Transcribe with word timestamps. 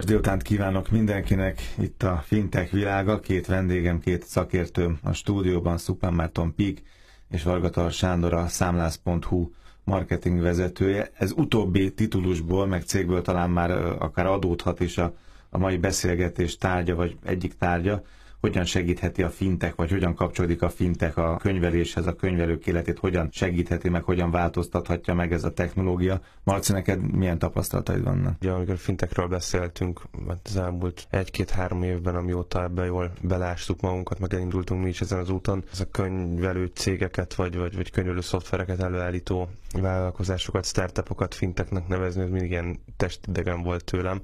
Kellemes 0.00 0.22
délutánt 0.22 0.42
kívánok 0.42 0.90
mindenkinek 0.90 1.74
itt 1.78 2.02
a 2.02 2.22
Fintech 2.26 2.72
világa. 2.72 3.20
Két 3.20 3.46
vendégem, 3.46 4.00
két 4.00 4.24
szakértőm 4.24 4.98
a 5.02 5.12
stúdióban, 5.12 5.78
Szupán 5.78 6.12
Márton 6.12 6.54
Pík 6.54 6.82
és 7.30 7.42
Vargatar 7.42 7.92
Sándor 7.92 8.32
a 8.34 8.46
számlász.hu 8.48 9.50
marketing 9.84 10.40
vezetője. 10.40 11.10
Ez 11.14 11.32
utóbbi 11.32 11.92
titulusból, 11.92 12.66
meg 12.66 12.82
cégből 12.82 13.22
talán 13.22 13.50
már 13.50 13.70
akár 13.98 14.26
adódhat 14.26 14.80
is 14.80 14.98
a, 14.98 15.14
a 15.50 15.58
mai 15.58 15.76
beszélgetés 15.76 16.56
tárgya, 16.56 16.94
vagy 16.94 17.16
egyik 17.24 17.54
tárgya 17.54 18.02
hogyan 18.40 18.64
segítheti 18.64 19.22
a 19.22 19.30
fintek, 19.30 19.74
vagy 19.74 19.90
hogyan 19.90 20.14
kapcsolódik 20.14 20.62
a 20.62 20.68
fintek 20.68 21.16
a 21.16 21.36
könyveléshez, 21.36 22.06
a 22.06 22.14
könyvelők 22.16 22.66
életét, 22.66 22.98
hogyan 22.98 23.28
segítheti 23.32 23.88
meg, 23.88 24.02
hogyan 24.02 24.30
változtathatja 24.30 25.14
meg 25.14 25.32
ez 25.32 25.44
a 25.44 25.52
technológia. 25.52 26.20
Marci, 26.44 26.72
neked 26.72 27.16
milyen 27.16 27.38
tapasztalataid 27.38 28.02
vannak? 28.02 28.36
Ja, 28.40 28.54
amikor 28.54 28.76
fintekről 28.76 29.26
beszéltünk, 29.26 30.00
hát 30.28 30.40
az 30.44 30.56
elmúlt 30.56 31.06
egy-két-három 31.10 31.82
évben, 31.82 32.14
amióta 32.14 32.62
ebbe 32.62 32.84
jól 32.84 33.12
belástuk 33.22 33.80
magunkat, 33.80 34.18
meg 34.18 34.34
elindultunk 34.34 34.82
mi 34.82 34.88
is 34.88 35.00
ezen 35.00 35.18
az 35.18 35.30
úton, 35.30 35.64
ez 35.72 35.80
a 35.80 35.90
könyvelő 35.90 36.70
cégeket, 36.74 37.34
vagy, 37.34 37.56
vagy, 37.56 37.76
vagy 37.76 37.90
könyvelő 37.90 38.20
szoftvereket 38.20 38.80
előállító 38.80 39.48
vállalkozásokat, 39.72 40.64
startupokat 40.64 41.34
finteknek 41.34 41.88
nevezni, 41.88 42.22
ez 42.22 42.30
mindig 42.30 42.50
ilyen 42.50 42.78
testidegen 42.96 43.62
volt 43.62 43.84
tőlem. 43.84 44.20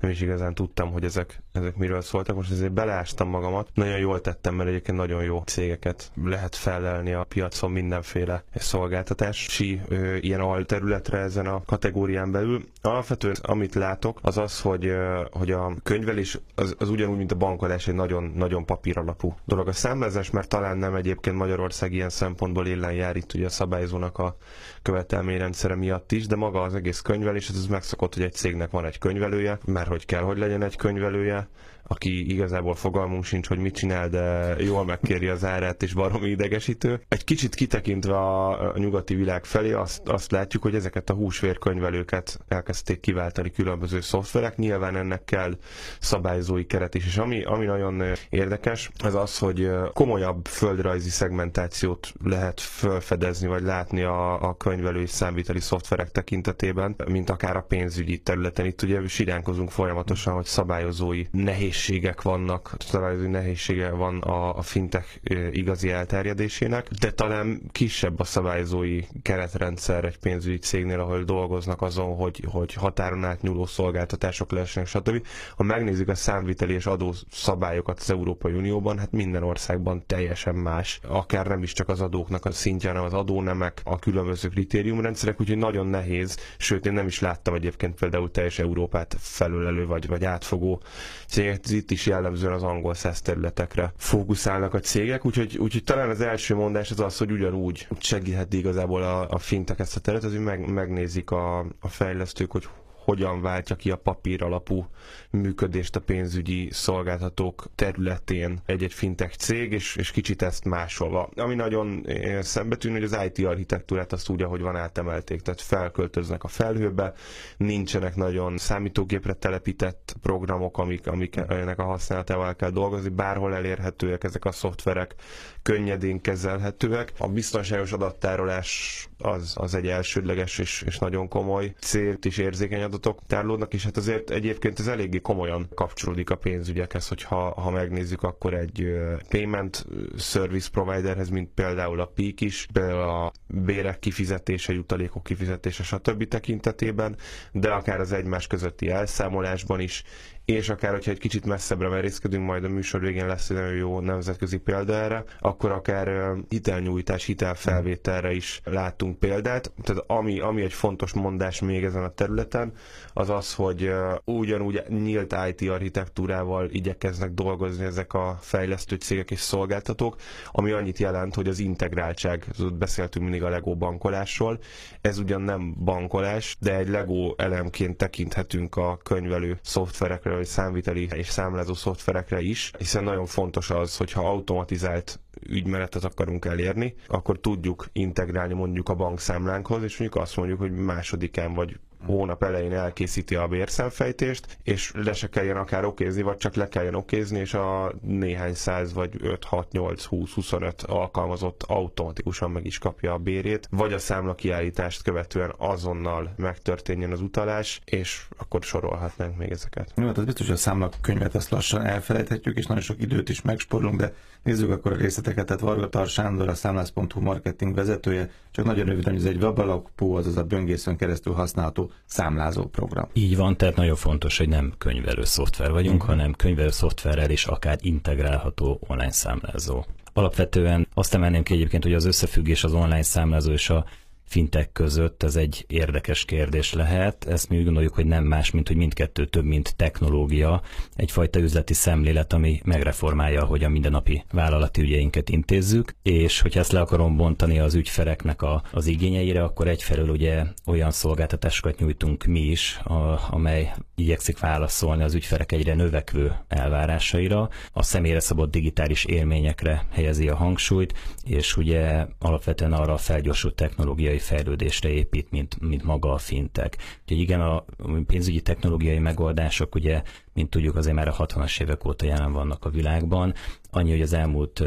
Nem 0.00 0.10
is 0.10 0.20
igazán 0.20 0.54
tudtam, 0.54 0.92
hogy 0.92 1.04
ezek, 1.04 1.42
ezek 1.52 1.76
miről 1.76 2.00
szóltak. 2.00 2.36
Most 2.36 2.50
ezért 2.50 2.72
belástam 2.72 3.28
magamat, 3.28 3.59
magamat. 3.60 3.70
Nagyon 3.74 3.98
jól 3.98 4.20
tettem, 4.20 4.54
mert 4.54 4.68
egyébként 4.68 4.98
nagyon 4.98 5.22
jó 5.22 5.42
cégeket 5.46 6.10
lehet 6.24 6.56
felelni 6.56 7.12
a 7.12 7.24
piacon 7.24 7.70
mindenféle 7.70 8.42
szolgáltatási 8.54 9.80
ö, 9.88 10.16
ilyen 10.16 10.40
alterületre 10.40 11.18
ezen 11.18 11.46
a 11.46 11.62
kategórián 11.66 12.30
belül. 12.30 12.64
Alapvetően 12.82 13.36
amit 13.42 13.74
látok, 13.74 14.18
az 14.22 14.38
az, 14.38 14.60
hogy, 14.60 14.86
ö, 14.86 15.22
hogy 15.30 15.50
a 15.50 15.72
könyvelés 15.82 16.38
az, 16.54 16.74
az 16.78 16.88
ugyanúgy, 16.90 17.16
mint 17.16 17.32
a 17.32 17.36
bankolás 17.36 17.88
egy 17.88 17.94
nagyon, 17.94 18.32
nagyon 18.36 18.64
papíralapú 18.64 19.34
dolog. 19.44 19.68
A 19.68 19.72
számlázás, 19.72 20.30
mert 20.30 20.48
talán 20.48 20.78
nem 20.78 20.94
egyébként 20.94 21.36
Magyarország 21.36 21.92
ilyen 21.92 22.10
szempontból 22.10 22.66
élen 22.66 22.92
jár 22.92 23.16
itt 23.16 23.34
ugye 23.34 23.46
a 23.46 23.50
szabályozónak 23.50 24.18
a 24.18 24.36
követelményrendszere 24.82 25.74
miatt 25.74 26.12
is, 26.12 26.26
de 26.26 26.36
maga 26.36 26.62
az 26.62 26.74
egész 26.74 27.00
könyvelés, 27.00 27.48
ez 27.48 27.66
megszokott, 27.66 28.14
hogy 28.14 28.22
egy 28.22 28.32
cégnek 28.32 28.70
van 28.70 28.84
egy 28.84 28.98
könyvelője, 28.98 29.58
mert 29.64 29.88
hogy 29.88 30.04
kell, 30.06 30.22
hogy 30.22 30.38
legyen 30.38 30.62
egy 30.62 30.76
könyvelője, 30.76 31.48
aki 31.90 32.32
igazából 32.32 32.74
fogalmunk 32.74 33.24
sincs, 33.24 33.46
hogy 33.48 33.58
mit 33.58 33.74
csinál, 33.74 34.08
de 34.08 34.54
jól 34.58 34.84
megkéri 34.84 35.28
az 35.28 35.44
árát, 35.44 35.82
és 35.82 35.92
baromi 35.94 36.28
idegesítő. 36.28 37.00
Egy 37.08 37.24
kicsit 37.24 37.54
kitekintve 37.54 38.16
a, 38.16 38.72
nyugati 38.78 39.14
világ 39.14 39.44
felé 39.44 39.72
azt, 39.72 40.08
azt 40.08 40.30
látjuk, 40.30 40.62
hogy 40.62 40.74
ezeket 40.74 41.10
a 41.10 41.14
húsvérkönyvelőket 41.14 42.38
elkezdték 42.48 43.00
kiváltani 43.00 43.50
különböző 43.50 44.00
szoftverek. 44.00 44.56
Nyilván 44.56 44.96
ennek 44.96 45.24
kell 45.24 45.52
szabályzói 46.00 46.66
keret 46.66 46.94
is, 46.94 47.06
és 47.06 47.16
ami, 47.16 47.42
ami 47.44 47.64
nagyon 47.66 48.02
érdekes, 48.28 48.90
az 49.04 49.14
az, 49.14 49.38
hogy 49.38 49.70
komolyabb 49.92 50.46
földrajzi 50.46 51.10
szegmentációt 51.10 52.12
lehet 52.24 52.60
felfedezni, 52.60 53.46
vagy 53.46 53.62
látni 53.62 54.02
a, 54.02 54.48
a 54.48 54.54
könyvelői 54.70 55.06
számviteli 55.06 55.60
szoftverek 55.60 56.10
tekintetében, 56.10 56.96
mint 57.06 57.30
akár 57.30 57.56
a 57.56 57.62
pénzügyi 57.62 58.18
területen. 58.18 58.66
Itt 58.66 58.82
ugye 58.82 59.08
siránkozunk 59.08 59.70
folyamatosan, 59.70 60.34
hogy 60.34 60.44
szabályozói 60.44 61.24
nehéz 61.30 61.68
nehézségek 61.70 62.22
vannak, 62.22 62.74
találkozó 62.90 63.28
nehézsége 63.28 63.90
van 63.90 64.18
a, 64.20 64.56
a 64.56 64.62
fintech 64.62 65.06
igazi 65.52 65.90
elterjedésének, 65.90 66.88
de 67.00 67.10
talán 67.10 67.60
kisebb 67.72 68.20
a 68.20 68.24
szabályozói 68.24 69.00
keretrendszer 69.22 70.04
egy 70.04 70.18
pénzügyi 70.18 70.58
cégnél, 70.58 71.00
ahol 71.00 71.22
dolgoznak 71.22 71.82
azon, 71.82 72.14
hogy, 72.16 72.44
hogy 72.46 72.74
határon 72.74 73.24
átnyúló 73.24 73.66
szolgáltatások 73.66 74.50
lehessenek, 74.52 74.88
stb. 74.88 75.26
Ha 75.56 75.62
megnézzük 75.62 76.08
a 76.08 76.14
számviteli 76.14 76.74
és 76.74 76.86
adó 76.86 77.14
szabályokat 77.30 77.98
az 77.98 78.10
Európai 78.10 78.52
Unióban, 78.52 78.98
hát 78.98 79.12
minden 79.12 79.42
országban 79.42 80.02
teljesen 80.06 80.54
más. 80.54 81.00
Akár 81.08 81.46
nem 81.46 81.62
is 81.62 81.72
csak 81.72 81.88
az 81.88 82.00
adóknak 82.00 82.44
a 82.44 82.50
szintje, 82.50 82.88
hanem 82.88 83.04
az 83.04 83.12
adónemek, 83.14 83.80
a 83.84 83.98
különböző 83.98 84.48
kritériumrendszerek, 84.60 85.40
úgyhogy 85.40 85.56
nagyon 85.58 85.86
nehéz, 85.86 86.36
sőt 86.58 86.86
én 86.86 86.92
nem 86.92 87.06
is 87.06 87.20
láttam 87.20 87.54
egyébként 87.54 87.94
például 87.94 88.30
teljes 88.30 88.58
Európát 88.58 89.16
felülelő 89.18 89.86
vagy, 89.86 90.06
vagy 90.06 90.24
átfogó 90.24 90.82
cégek, 91.26 91.68
itt 91.70 91.90
is 91.90 92.06
jellemzően 92.06 92.52
az 92.52 92.62
angol 92.62 92.94
száz 92.94 93.20
területekre 93.22 93.92
fókuszálnak 93.96 94.74
a 94.74 94.80
cégek, 94.80 95.24
úgyhogy, 95.26 95.58
úgyhogy 95.58 95.84
talán 95.84 96.08
az 96.10 96.20
első 96.20 96.54
mondás 96.54 96.90
az 96.90 97.00
az, 97.00 97.18
hogy 97.18 97.30
ugyanúgy 97.30 97.86
segítheti 98.00 98.58
igazából 98.58 99.02
a, 99.02 99.28
a 99.30 99.38
fintek 99.38 99.78
ezt 99.78 99.96
a 99.96 100.00
területet, 100.00 100.30
hogy 100.30 100.40
meg, 100.44 100.70
megnézik 100.72 101.30
a, 101.30 101.58
a 101.80 101.88
fejlesztők, 101.88 102.50
hogy 102.50 102.68
hogyan 103.10 103.40
váltja 103.40 103.76
ki 103.76 103.90
a 103.90 103.96
papír 103.96 104.42
alapú 104.42 104.86
működést 105.30 105.96
a 105.96 106.00
pénzügyi 106.00 106.68
szolgáltatók 106.72 107.66
területén 107.74 108.60
egy-egy 108.66 108.92
fintech 108.92 109.36
cég, 109.36 109.72
és, 109.72 109.96
és 109.96 110.10
kicsit 110.10 110.42
ezt 110.42 110.64
másolva. 110.64 111.28
Ami 111.36 111.54
nagyon 111.54 112.02
eh, 112.06 112.42
szembetűnő, 112.42 112.94
hogy 113.00 113.12
az 113.12 113.18
IT 113.24 113.46
architektúrát 113.46 114.12
azt 114.12 114.28
úgy, 114.28 114.42
ahogy 114.42 114.60
van 114.60 114.76
átemelték, 114.76 115.40
tehát 115.40 115.60
felköltöznek 115.60 116.44
a 116.44 116.48
felhőbe, 116.48 117.12
nincsenek 117.56 118.16
nagyon 118.16 118.58
számítógépre 118.58 119.32
telepített 119.32 120.14
programok, 120.22 120.78
amik, 120.78 121.06
amik 121.06 121.36
ennek 121.36 121.78
a 121.78 121.84
használatával 121.84 122.56
kell 122.56 122.70
dolgozni, 122.70 123.08
bárhol 123.08 123.54
elérhetőek 123.54 124.24
ezek 124.24 124.44
a 124.44 124.52
szoftverek, 124.52 125.14
könnyedén 125.62 126.20
kezelhetőek. 126.20 127.12
A 127.18 127.28
biztonságos 127.28 127.92
adattárolás 127.92 129.08
az, 129.18 129.52
az 129.56 129.74
egy 129.74 129.86
elsődleges 129.86 130.58
és, 130.58 130.82
és 130.86 130.98
nagyon 130.98 131.28
komoly 131.28 131.74
célt 131.80 132.24
is 132.24 132.38
érzékeny 132.38 132.82
adatok 133.06 133.26
tárlódnak, 133.26 133.74
és 133.74 133.84
hát 133.84 133.96
azért 133.96 134.30
egyébként 134.30 134.78
ez 134.78 134.86
eléggé 134.86 135.20
komolyan 135.20 135.68
kapcsolódik 135.74 136.30
a 136.30 136.36
pénzügyekhez, 136.36 137.08
hogyha 137.08 137.60
ha 137.60 137.70
megnézzük, 137.70 138.22
akkor 138.22 138.54
egy 138.54 138.86
payment 139.28 139.86
service 140.18 140.68
providerhez, 140.72 141.28
mint 141.28 141.50
például 141.54 142.00
a 142.00 142.06
PIK 142.06 142.40
is, 142.40 142.66
például 142.72 143.00
a 143.00 143.32
bérek 143.46 143.98
kifizetése, 143.98 144.72
jutalékok 144.72 145.22
kifizetése, 145.22 145.82
stb. 145.82 146.28
tekintetében, 146.28 147.16
de 147.52 147.70
akár 147.70 148.00
az 148.00 148.12
egymás 148.12 148.46
közötti 148.46 148.88
elszámolásban 148.90 149.80
is, 149.80 150.02
és 150.50 150.68
akár, 150.68 150.92
hogyha 150.92 151.10
egy 151.10 151.18
kicsit 151.18 151.46
messzebbre 151.46 151.88
merészkedünk, 151.88 152.46
majd 152.46 152.64
a 152.64 152.68
műsor 152.68 153.00
végén 153.00 153.26
lesz 153.26 153.50
egy 153.50 153.56
nagyon 153.56 153.74
jó 153.74 154.00
nemzetközi 154.00 154.58
példa 154.58 154.94
erre, 154.94 155.24
akkor 155.40 155.70
akár 155.70 156.32
hitelnyújtás, 156.48 157.24
hitelfelvételre 157.24 158.32
is 158.32 158.60
látunk 158.64 159.18
példát. 159.18 159.72
Tehát 159.82 160.04
ami, 160.06 160.40
ami 160.40 160.62
egy 160.62 160.72
fontos 160.72 161.12
mondás 161.12 161.60
még 161.60 161.84
ezen 161.84 162.04
a 162.04 162.08
területen, 162.08 162.72
az 163.12 163.30
az, 163.30 163.54
hogy 163.54 163.92
ugyanúgy 164.24 164.82
nyílt 164.88 165.36
IT 165.48 165.70
architektúrával 165.70 166.68
igyekeznek 166.70 167.30
dolgozni 167.30 167.84
ezek 167.84 168.14
a 168.14 168.38
fejlesztő 168.40 168.96
cégek 168.96 169.30
és 169.30 169.40
szolgáltatók, 169.40 170.16
ami 170.50 170.70
annyit 170.70 170.98
jelent, 170.98 171.34
hogy 171.34 171.48
az 171.48 171.58
integráltság, 171.58 172.46
beszéltünk 172.78 173.24
mindig 173.24 173.42
a 173.42 173.48
Lego 173.48 173.74
bankolásról, 173.76 174.58
ez 175.00 175.18
ugyan 175.18 175.42
nem 175.42 175.74
bankolás, 175.84 176.56
de 176.60 176.76
egy 176.76 176.88
Lego 176.88 177.34
elemként 177.36 177.96
tekinthetünk 177.96 178.76
a 178.76 178.96
könyvelő 179.02 179.58
szoftverekre, 179.62 180.39
vagy 180.40 180.48
számviteli 180.48 181.08
és 181.14 181.28
számlázó 181.28 181.74
szoftverekre 181.74 182.40
is, 182.40 182.70
hiszen 182.78 183.04
nagyon 183.04 183.26
fontos 183.26 183.70
az, 183.70 183.96
hogyha 183.96 184.28
automatizált 184.28 185.20
ügymenetet 185.48 186.04
akarunk 186.04 186.44
elérni, 186.44 186.94
akkor 187.06 187.40
tudjuk 187.40 187.86
integrálni 187.92 188.54
mondjuk 188.54 188.88
a 188.88 188.94
bankszámlánkhoz, 188.94 189.82
és 189.82 189.98
mondjuk 189.98 190.22
azt 190.22 190.36
mondjuk, 190.36 190.58
hogy 190.58 190.72
másodikán 190.72 191.54
vagy 191.54 191.78
hónap 192.06 192.42
elején 192.42 192.72
elkészíti 192.72 193.34
a 193.34 193.48
bérszemfejtést, 193.48 194.58
és 194.62 194.92
le 194.94 195.12
se 195.12 195.28
kelljen 195.28 195.56
akár 195.56 195.84
okézni, 195.84 196.22
vagy 196.22 196.36
csak 196.36 196.54
le 196.54 196.68
kelljen 196.68 196.94
okézni, 196.94 197.38
és 197.38 197.54
a 197.54 197.92
néhány 198.02 198.54
száz, 198.54 198.92
vagy 198.92 199.14
5, 199.22 199.44
6, 199.44 199.72
8, 199.72 200.04
20, 200.04 200.32
25 200.32 200.82
alkalmazott 200.82 201.62
automatikusan 201.62 202.50
meg 202.50 202.66
is 202.66 202.78
kapja 202.78 203.12
a 203.12 203.18
bérét, 203.18 203.68
vagy 203.70 203.92
a 203.92 203.98
számla 203.98 204.34
kiállítást 204.34 205.02
követően 205.02 205.54
azonnal 205.56 206.34
megtörténjen 206.36 207.12
az 207.12 207.20
utalás, 207.20 207.80
és 207.84 208.26
akkor 208.38 208.62
sorolhatnánk 208.62 209.36
még 209.36 209.50
ezeket. 209.50 209.92
Jó, 209.96 210.06
hát 210.06 210.18
az 210.18 210.24
biztos, 210.24 210.46
hogy 210.46 210.54
a 210.54 210.58
számla 210.58 210.88
könyvet 211.00 211.34
ezt 211.34 211.50
lassan 211.50 211.84
elfelejthetjük, 211.86 212.56
és 212.56 212.66
nagyon 212.66 212.82
sok 212.82 213.00
időt 213.00 213.28
is 213.28 213.42
megsporlunk, 213.42 214.00
de 214.00 214.14
nézzük 214.42 214.70
akkor 214.70 214.92
a 214.92 214.96
részleteket. 214.96 215.46
Tehát 215.46 215.62
Varga 215.62 216.06
Sándor, 216.06 216.48
a 216.48 216.54
számlász.hu 216.54 217.20
marketing 217.20 217.74
vezetője, 217.74 218.30
csak 218.50 218.64
nagyon 218.64 218.84
röviden, 218.84 219.14
ez 219.14 219.24
egy 219.24 219.42
webalapú, 219.42 220.14
azaz 220.14 220.36
a 220.36 220.44
böngészőn 220.44 220.96
keresztül 220.96 221.32
használható 221.32 221.89
számlázó 222.06 222.64
program. 222.64 223.08
Így 223.12 223.36
van, 223.36 223.56
tehát 223.56 223.76
nagyon 223.76 223.96
fontos, 223.96 224.38
hogy 224.38 224.48
nem 224.48 224.72
könyvelő 224.78 225.24
szoftver 225.24 225.70
vagyunk, 225.70 226.02
uh-huh. 226.02 226.16
hanem 226.16 226.32
könyvelő 226.32 226.70
szoftverrel 226.70 227.30
is 227.30 227.44
akár 227.44 227.78
integrálható 227.80 228.80
online 228.88 229.10
számlázó. 229.10 229.84
Alapvetően 230.12 230.88
azt 230.94 231.14
emelném 231.14 231.42
ki 231.42 231.54
egyébként, 231.54 231.82
hogy 231.82 231.94
az 231.94 232.04
összefüggés 232.04 232.64
az 232.64 232.72
online 232.72 233.02
számlázó 233.02 233.52
és 233.52 233.70
a 233.70 233.84
fintek 234.30 234.72
között 234.72 235.22
ez 235.22 235.36
egy 235.36 235.64
érdekes 235.68 236.24
kérdés 236.24 236.72
lehet. 236.72 237.24
Ezt 237.24 237.48
mi 237.48 237.58
úgy 237.58 237.64
gondoljuk, 237.64 237.94
hogy 237.94 238.06
nem 238.06 238.24
más, 238.24 238.50
mint 238.50 238.66
hogy 238.68 238.76
mindkettő 238.76 239.26
több, 239.26 239.44
mint 239.44 239.76
technológia, 239.76 240.62
egyfajta 240.94 241.38
üzleti 241.38 241.74
szemlélet, 241.74 242.32
ami 242.32 242.60
megreformálja, 242.64 243.44
hogy 243.44 243.64
a 243.64 243.68
mindennapi 243.68 244.24
vállalati 244.32 244.80
ügyeinket 244.80 245.28
intézzük, 245.28 245.94
és 246.02 246.40
hogyha 246.40 246.60
ezt 246.60 246.72
le 246.72 246.80
akarom 246.80 247.16
bontani 247.16 247.58
az 247.58 247.74
ügyfeleknek 247.74 248.42
a, 248.42 248.62
az 248.72 248.86
igényeire, 248.86 249.42
akkor 249.42 249.68
egyfelől 249.68 250.08
ugye 250.08 250.42
olyan 250.66 250.90
szolgáltatásokat 250.90 251.78
nyújtunk 251.78 252.24
mi 252.24 252.40
is, 252.40 252.78
a, 252.84 253.20
amely 253.30 253.72
igyekszik 253.94 254.38
válaszolni 254.38 255.02
az 255.02 255.14
ügyfelek 255.14 255.52
egyre 255.52 255.74
növekvő 255.74 256.32
elvárásaira, 256.48 257.48
a 257.72 257.82
személyre 257.82 258.20
szabott 258.20 258.50
digitális 258.50 259.04
élményekre 259.04 259.86
helyezi 259.90 260.28
a 260.28 260.36
hangsúlyt, 260.36 260.94
és 261.24 261.56
ugye 261.56 262.06
alapvetően 262.18 262.72
arra 262.72 262.92
a 262.92 262.98
felgyorsult 262.98 263.54
technológiai 263.54 264.18
fejlődésre 264.20 264.88
épít, 264.88 265.30
mint, 265.30 265.60
mint 265.60 265.82
maga 265.82 266.12
a 266.12 266.18
fintek. 266.18 266.76
Úgyhogy 267.02 267.20
igen, 267.20 267.40
a 267.40 267.64
pénzügyi 268.06 268.40
technológiai 268.40 268.98
megoldások 268.98 269.74
ugye, 269.74 270.02
mint 270.32 270.50
tudjuk, 270.50 270.76
azért 270.76 270.94
már 270.94 271.08
a 271.08 271.16
60-as 271.16 271.60
évek 271.60 271.84
óta 271.84 272.06
jelen 272.06 272.32
vannak 272.32 272.64
a 272.64 272.70
világban. 272.70 273.34
Annyi, 273.70 273.90
hogy 273.90 274.02
az 274.02 274.12
elmúlt 274.12 274.62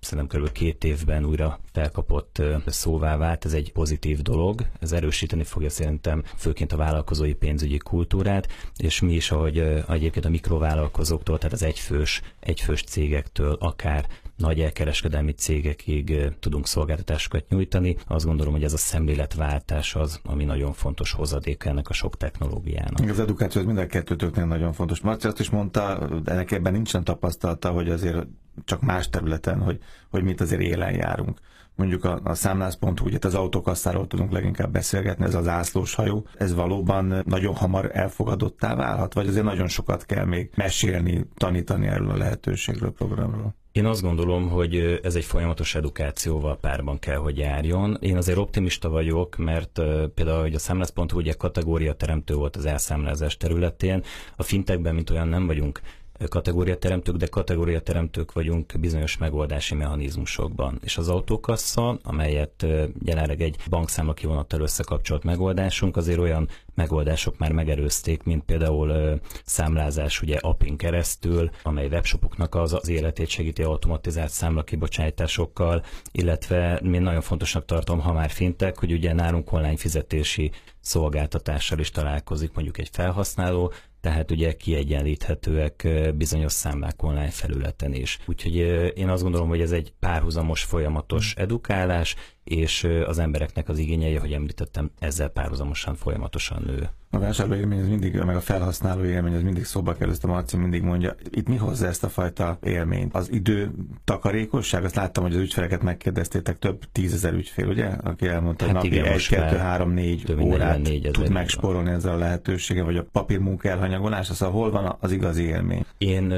szerintem 0.00 0.40
kb. 0.40 0.52
két 0.52 0.84
évben 0.84 1.24
újra 1.24 1.60
felkapott 1.72 2.42
szóvá 2.66 3.16
vált, 3.16 3.44
ez 3.44 3.52
egy 3.52 3.72
pozitív 3.72 4.22
dolog, 4.22 4.66
ez 4.80 4.92
erősíteni 4.92 5.44
fogja 5.44 5.70
szerintem 5.70 6.22
főként 6.36 6.72
a 6.72 6.76
vállalkozói 6.76 7.34
pénzügyi 7.34 7.78
kultúrát, 7.78 8.48
és 8.76 9.00
mi 9.00 9.14
is, 9.14 9.30
ahogy 9.30 9.58
egyébként 9.88 10.24
a 10.24 10.30
mikrovállalkozóktól, 10.30 11.38
tehát 11.38 11.52
az 11.52 11.62
egyfős, 11.62 12.22
egyfős 12.40 12.82
cégektől, 12.82 13.56
akár 13.60 14.06
nagy 14.38 14.60
elkereskedelmi 14.60 15.32
cégekig 15.32 16.32
tudunk 16.40 16.66
szolgáltatásokat 16.66 17.48
nyújtani. 17.48 17.96
Azt 18.06 18.24
gondolom, 18.24 18.52
hogy 18.52 18.64
ez 18.64 18.72
a 18.72 18.76
szemléletváltás 18.76 19.94
az, 19.94 20.20
ami 20.24 20.44
nagyon 20.44 20.72
fontos 20.72 21.12
hozadék 21.12 21.64
ennek 21.64 21.88
a 21.88 21.92
sok 21.92 22.16
technológiának. 22.16 23.10
Az 23.10 23.20
edukáció 23.20 23.60
az 23.60 23.66
mind 23.66 23.78
a 23.78 23.86
kettőtöknél 23.86 24.46
nagyon 24.46 24.72
fontos. 24.72 25.00
Marci 25.00 25.26
azt 25.26 25.40
is 25.40 25.50
mondta, 25.50 26.08
ennek 26.24 26.50
ebben 26.50 26.72
nincsen 26.72 27.04
tapasztalata, 27.04 27.70
hogy 27.70 27.88
azért 27.88 28.26
csak 28.64 28.80
más 28.80 29.08
területen, 29.08 29.60
hogy, 29.60 29.78
hogy 30.10 30.22
mit 30.22 30.40
azért 30.40 30.60
élen 30.60 30.94
járunk 30.94 31.40
mondjuk 31.78 32.04
a, 32.04 32.20
a 32.24 32.34
számlász.hu, 32.34 33.04
ugye 33.04 33.18
az 33.20 33.34
autókasszáról 33.34 34.06
tudunk 34.06 34.32
leginkább 34.32 34.72
beszélgetni, 34.72 35.24
ez 35.24 35.34
az 35.34 35.48
ászlós 35.48 35.94
hajó, 35.94 36.26
ez 36.34 36.54
valóban 36.54 37.22
nagyon 37.26 37.54
hamar 37.54 37.90
elfogadottá 37.92 38.74
válhat, 38.74 39.14
vagy 39.14 39.26
azért 39.26 39.44
nagyon 39.44 39.68
sokat 39.68 40.04
kell 40.06 40.24
még 40.24 40.50
mesélni, 40.54 41.28
tanítani 41.36 41.86
erről 41.86 42.10
a 42.10 42.16
lehetőségről, 42.16 42.92
programról? 42.92 43.54
Én 43.72 43.84
azt 43.84 44.02
gondolom, 44.02 44.48
hogy 44.48 45.00
ez 45.02 45.14
egy 45.14 45.24
folyamatos 45.24 45.74
edukációval 45.74 46.56
párban 46.56 46.98
kell, 46.98 47.16
hogy 47.16 47.38
járjon. 47.38 47.96
Én 48.00 48.16
azért 48.16 48.38
optimista 48.38 48.88
vagyok, 48.88 49.36
mert 49.36 49.80
például 50.14 50.40
hogy 50.40 50.54
a 50.54 50.58
számlász.hu 50.58 51.16
ugye 51.18 51.32
kategória 51.32 51.92
teremtő 51.92 52.34
volt 52.34 52.56
az 52.56 52.64
elszámlázás 52.64 53.36
területén. 53.36 54.02
A 54.36 54.42
fintekben, 54.42 54.94
mint 54.94 55.10
olyan 55.10 55.28
nem 55.28 55.46
vagyunk 55.46 55.80
kategóriateremtők, 56.28 57.16
de 57.16 57.26
kategóriateremtők 57.26 58.32
vagyunk 58.32 58.72
bizonyos 58.80 59.16
megoldási 59.16 59.74
mechanizmusokban. 59.74 60.78
És 60.84 60.98
az 60.98 61.08
autókassa, 61.08 61.98
amelyet 62.02 62.66
jelenleg 63.04 63.40
egy 63.40 63.56
bankszámla 63.68 64.14
kivonattal 64.14 64.60
összekapcsolt 64.60 65.24
megoldásunk, 65.24 65.96
azért 65.96 66.18
olyan 66.18 66.48
megoldások 66.74 67.38
már 67.38 67.52
megerőzték, 67.52 68.22
mint 68.22 68.44
például 68.44 69.20
számlázás 69.44 70.22
ugye 70.22 70.36
appin 70.36 70.76
keresztül, 70.76 71.50
amely 71.62 71.86
webshopoknak 71.86 72.54
az, 72.54 72.72
az 72.72 72.88
életét 72.88 73.28
segíti 73.28 73.62
automatizált 73.62 74.30
számlakibocsátásokkal, 74.30 75.84
illetve 76.12 76.76
én 76.76 77.02
nagyon 77.02 77.20
fontosnak 77.20 77.64
tartom, 77.64 78.00
ha 78.00 78.12
már 78.12 78.30
fintek, 78.30 78.78
hogy 78.78 78.92
ugye 78.92 79.12
nálunk 79.12 79.52
online 79.52 79.76
fizetési 79.76 80.50
szolgáltatással 80.80 81.78
is 81.78 81.90
találkozik 81.90 82.52
mondjuk 82.54 82.78
egy 82.78 82.88
felhasználó, 82.92 83.72
tehát 84.00 84.30
ugye 84.30 84.56
kiegyenlíthetőek 84.56 85.88
bizonyos 86.14 86.52
számlák 86.52 87.02
online 87.02 87.30
felületen 87.30 87.92
is. 87.92 88.18
Úgyhogy 88.26 88.56
én 88.98 89.08
azt 89.08 89.22
gondolom, 89.22 89.48
hogy 89.48 89.60
ez 89.60 89.72
egy 89.72 89.92
párhuzamos, 89.98 90.62
folyamatos 90.62 91.34
edukálás, 91.36 92.14
és 92.48 92.88
az 93.06 93.18
embereknek 93.18 93.68
az 93.68 93.78
igényei, 93.78 94.14
hogy 94.14 94.32
említettem, 94.32 94.90
ezzel 94.98 95.28
párhuzamosan 95.28 95.94
folyamatosan 95.94 96.62
nő. 96.66 96.88
A 97.10 97.18
vásárló 97.18 97.54
élmény 97.54 97.80
az 97.80 97.88
mindig, 97.88 98.14
meg 98.14 98.36
a 98.36 98.40
felhasználó 98.40 99.04
élmény 99.04 99.34
az 99.34 99.42
mindig 99.42 99.64
szóba 99.64 99.94
kerül, 99.94 100.12
ezt 100.12 100.24
a 100.24 100.26
Marci 100.26 100.56
mindig 100.56 100.82
mondja. 100.82 101.14
Itt 101.30 101.48
mi 101.48 101.56
hozza 101.56 101.86
ezt 101.86 102.04
a 102.04 102.08
fajta 102.08 102.58
élményt? 102.62 103.14
Az 103.14 103.32
idő 103.32 103.70
takarékosság? 104.04 104.84
Azt 104.84 104.94
láttam, 104.94 105.24
hogy 105.24 105.34
az 105.34 105.40
ügyfeleket 105.40 105.82
megkérdeztétek, 105.82 106.58
több 106.58 106.82
tízezer 106.92 107.32
ügyfél, 107.32 107.66
ugye? 107.66 107.86
Aki 107.86 108.26
elmondta, 108.26 108.64
hogy 108.64 108.74
hát 108.74 108.82
napi 108.82 108.96
igen, 108.96 109.12
1, 109.12 109.28
2, 109.28 109.56
3, 109.56 109.90
4 109.90 110.36
órát 110.40 110.90
tud 111.10 111.30
megsporolni 111.30 111.90
ezzel 111.90 112.12
a 112.12 112.18
lehetősége, 112.18 112.82
vagy 112.82 112.96
a 112.96 113.06
papírmunka 113.12 113.68
elhanyagolás, 113.68 114.30
az 114.30 114.38
hol 114.38 114.70
van 114.70 114.96
az 115.00 115.12
igazi 115.12 115.42
élmény? 115.42 115.84
Én 115.98 116.32